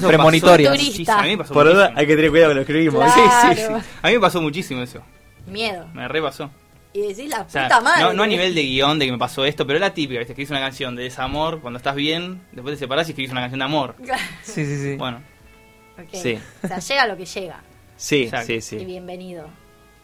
[0.06, 1.08] Premonitorias.
[1.08, 1.98] A mí me pasó por duda, muchísimo.
[2.00, 3.04] hay que tener cuidado con lo que escribimos.
[3.14, 3.30] Claro.
[3.54, 3.72] Sí, sí, sí.
[4.02, 5.00] A mí me pasó muchísimo eso.
[5.46, 5.86] Miedo.
[5.94, 6.50] Me repasó.
[6.92, 8.02] Y decís la O sea, puta madre.
[8.02, 10.32] no, no a nivel de guion de que me pasó esto, pero la típica, ¿viste?
[10.32, 13.60] escribís una canción de desamor cuando estás bien, después te separás y escribís una canción
[13.60, 13.94] de amor.
[14.04, 14.20] Claro.
[14.42, 14.96] Sí, sí, sí.
[14.96, 15.20] Bueno,
[16.02, 16.08] Ok.
[16.12, 16.38] Sí.
[16.62, 17.60] O sea, llega lo que llega.
[17.96, 18.46] Sí, Exacto.
[18.46, 18.76] sí, Y sí.
[18.84, 19.46] bienvenido.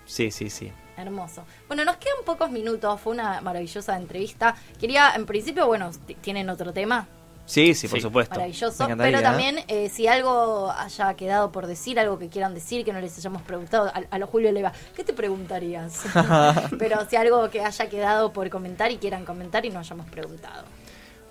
[0.05, 0.72] Sí, sí, sí.
[0.97, 1.44] Hermoso.
[1.68, 3.01] Bueno, nos quedan pocos minutos.
[3.01, 4.55] Fue una maravillosa entrevista.
[4.80, 5.90] Quería, en principio, bueno,
[6.20, 7.07] tienen otro tema.
[7.44, 8.03] Sí, sí, por Sí.
[8.03, 8.34] supuesto.
[8.34, 8.88] Maravilloso.
[8.99, 13.01] Pero también, eh, si algo haya quedado por decir, algo que quieran decir, que no
[13.01, 16.01] les hayamos preguntado, a, a lo Julio Leiva, ¿qué te preguntarías?
[16.78, 20.64] Pero si algo que haya quedado por comentar y quieran comentar y no hayamos preguntado.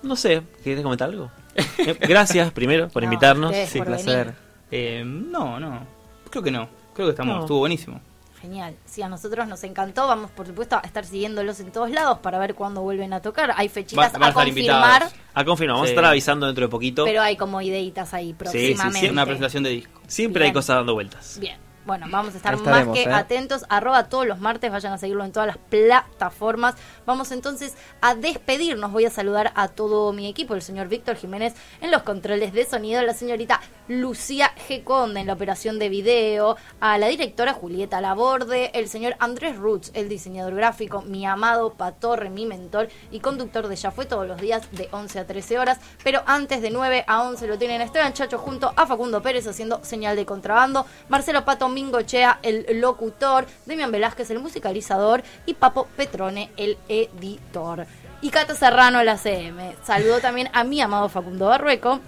[0.03, 1.31] No sé, ¿querés comentar algo?
[1.55, 3.53] Eh, Gracias primero por No, invitarnos.
[3.67, 4.25] Sí, por placer.
[4.27, 4.44] venir.
[4.71, 5.85] Eh, no, no.
[6.29, 6.67] Creo que no.
[6.93, 7.41] Creo que estamos, No.
[7.41, 7.99] estuvo buenísimo.
[8.41, 8.75] Genial.
[8.85, 10.07] Sí, a nosotros nos encantó.
[10.07, 13.53] Vamos, por supuesto, a estar siguiéndolos en todos lados para ver cuándo vuelven a tocar.
[13.55, 15.13] Hay fechitas Va- van a a confirmar, invitados.
[15.33, 15.91] A confirmar, vamos Sí.
[15.91, 17.05] a estar avisando dentro de poquito.
[17.05, 18.99] pero hay como ideitas ahí sí, próximamente.
[18.99, 19.99] sí, Una presentación de disco.
[20.07, 21.37] Siempre hay cosas dando vueltas.
[21.39, 21.57] Bien.
[21.85, 23.13] Bueno, vamos a estar más que ¿eh?
[23.13, 23.63] atentos.
[23.69, 26.73] Arroba todos los martes, vayan a seguirlo en todas las plataformas.
[27.05, 28.91] Vamos entonces a despedirnos.
[28.91, 32.65] Voy a saludar a todo mi equipo, el señor Víctor Jiménez en los controles de
[32.65, 34.83] sonido, la señorita Lucía G.
[34.83, 39.91] Conde en la operación de video, a la directora Julieta Laborde, el señor Andrés Roots,
[39.93, 44.41] el diseñador gráfico, mi amado Patorre, mi mentor y conductor de Ya Fue todos los
[44.41, 45.79] días de 11 a 13 horas.
[46.03, 49.83] Pero antes de 9 a 11 lo tienen Esteban Chacho junto a Facundo Pérez haciendo
[49.83, 56.49] señal de contrabando, Marcelo Pato Mingochea, el locutor, Demian Velázquez, el musicalizador y Papo Petrone,
[56.57, 57.85] el editor.
[58.21, 59.75] Y Cata Serrano, la CM.
[59.83, 61.99] Saludo también a mi amado Facundo Barrueco.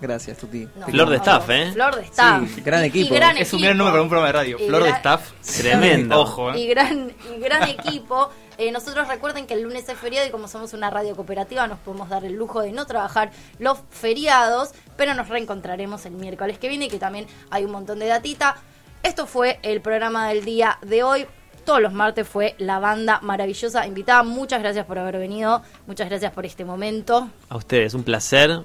[0.00, 0.68] Gracias, Tuti.
[0.76, 1.70] No, Flor de staff, ¿eh?
[1.72, 2.42] Flor de staff.
[2.54, 3.14] Sí, gran Y- y equipo.
[3.14, 4.56] gran Es un gran nombre para un programa de radio.
[4.60, 5.30] Y Flor de staff.
[5.56, 6.20] Tremendo.
[6.20, 6.66] Ojo, y ¿eh?
[6.66, 8.28] gran, y gran equipo.
[8.58, 11.78] Eh, nosotros recuerden que el lunes es feriado y como somos una radio cooperativa nos
[11.80, 16.68] podemos dar el lujo de no trabajar los feriados, pero nos reencontraremos el miércoles que
[16.68, 18.56] viene y que también hay un montón de datita.
[19.04, 21.26] Esto fue el programa del día de hoy.
[21.64, 24.22] Todos los martes fue la banda maravillosa invitada.
[24.22, 25.62] Muchas gracias por haber venido.
[25.86, 27.28] Muchas gracias por este momento.
[27.48, 28.62] A ustedes, un placer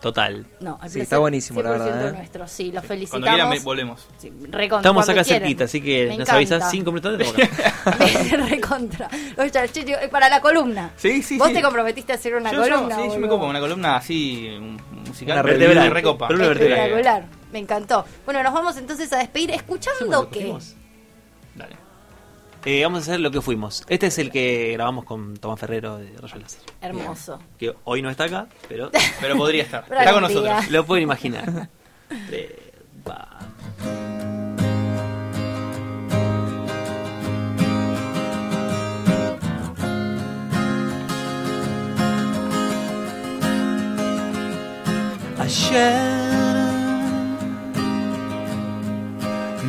[0.00, 0.46] total.
[0.60, 2.12] No, Sí, placer está buenísimo, la 100% verdad, ¿eh?
[2.12, 2.48] nuestro.
[2.48, 3.28] Sí, los Cuando felicitamos.
[3.28, 4.06] quieran ve- volvemos.
[4.18, 5.42] Sí, recontra, Estamos cuando acá quieran.
[5.42, 9.08] cerquita, así que Me nos avisas cinco minutos antes recontra.
[10.10, 10.90] Para la columna.
[10.96, 11.54] Sí, sí, Vos sí.
[11.54, 12.96] te comprometiste a hacer una Yo, yo- columna.
[12.96, 14.58] sí, yo me copo una columna así
[15.06, 15.34] musical.
[15.38, 15.90] Una vertebral.
[15.90, 16.26] recopa.
[16.26, 16.78] Columna vertebral.
[16.78, 17.39] Espectacular.
[17.52, 18.04] Me encantó.
[18.24, 20.40] Bueno, nos vamos entonces a despedir escuchando que.
[20.40, 20.74] Fuimos.
[21.54, 21.76] Dale.
[22.64, 23.84] Eh, vamos a hacer lo que fuimos.
[23.88, 26.60] Este es el que grabamos con Tomás Ferrero de Rayo Láser.
[26.82, 27.38] Hermoso.
[27.58, 28.90] Que hoy no está acá, pero
[29.20, 29.84] Pero podría estar.
[29.88, 30.34] Pero Está con día.
[30.42, 30.70] nosotros.
[30.70, 31.68] lo pueden imaginar.
[33.08, 33.38] Va.
[45.38, 46.29] Ayer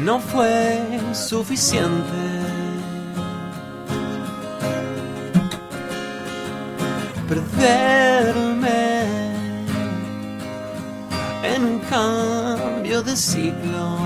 [0.04, 0.80] no fue
[1.14, 2.22] suficiente.
[7.30, 9.04] Perderme
[11.44, 13.98] en un cambio de siglo.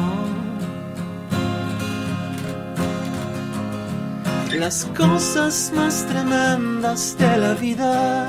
[4.51, 8.27] Las cosas más tremendas de la vida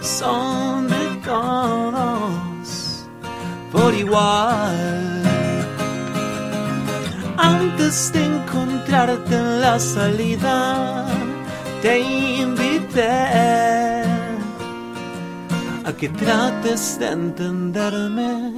[0.00, 3.06] son de todos
[3.70, 5.17] por igual.
[7.38, 11.06] Antes de encontrarte en la salida,
[11.80, 13.08] te invité
[15.84, 18.54] a que trates de entenderme.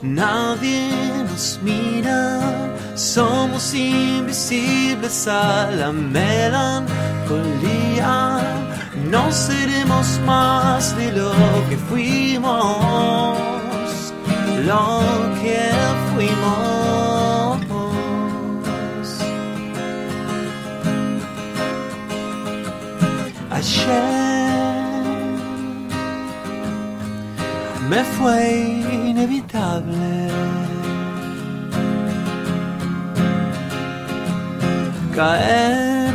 [0.00, 0.88] Nadie
[1.30, 2.40] nos mira,
[2.94, 6.80] somos invisibles a la melancolía.
[9.10, 11.32] No seremos más de lo
[11.68, 13.36] que fuimos,
[14.64, 15.02] lo
[15.42, 15.70] que
[16.14, 17.13] fuimos.
[23.54, 24.02] Ayer
[27.88, 30.28] me fue inevitable
[35.14, 36.12] caer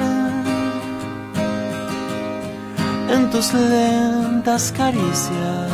[3.10, 5.70] en tus lentas caricias.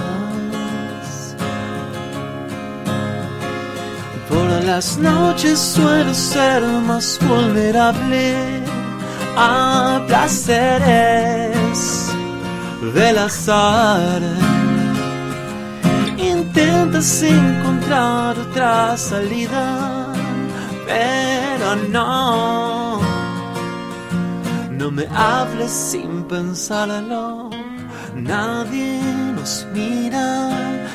[4.29, 8.54] Por las noches suelo ser más vulnerable
[9.37, 11.79] a placeres
[12.93, 14.21] del azar.
[16.17, 20.07] Intentas encontrar otra salida,
[20.85, 22.99] pero no.
[24.71, 27.49] No me hables sin pensarlo.
[28.15, 29.01] Nadie
[29.35, 30.49] nos mira.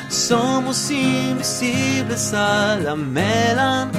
[0.09, 3.91] Somos invisibles a la melancolía.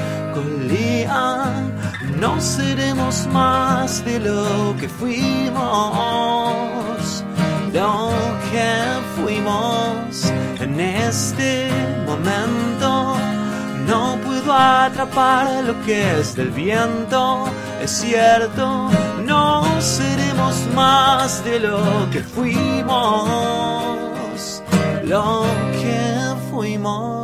[2.23, 5.64] No seremos más de lo que fuimos.
[7.73, 8.12] Lo
[8.53, 8.70] que
[9.16, 11.68] fuimos en este
[12.07, 13.16] momento.
[13.89, 17.47] No puedo atrapar lo que es del viento.
[17.83, 18.89] Es cierto,
[19.27, 23.99] no seremos más de lo que fuimos.
[25.03, 25.43] Lo
[25.73, 27.22] que fuimos.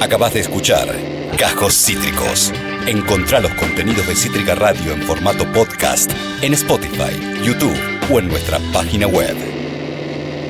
[0.00, 0.88] Acabas de escuchar
[1.38, 2.52] Cajos Cítricos.
[2.86, 7.76] Encontrá los contenidos de Cítrica Radio en formato podcast en Spotify, YouTube
[8.10, 9.55] o en nuestra página web.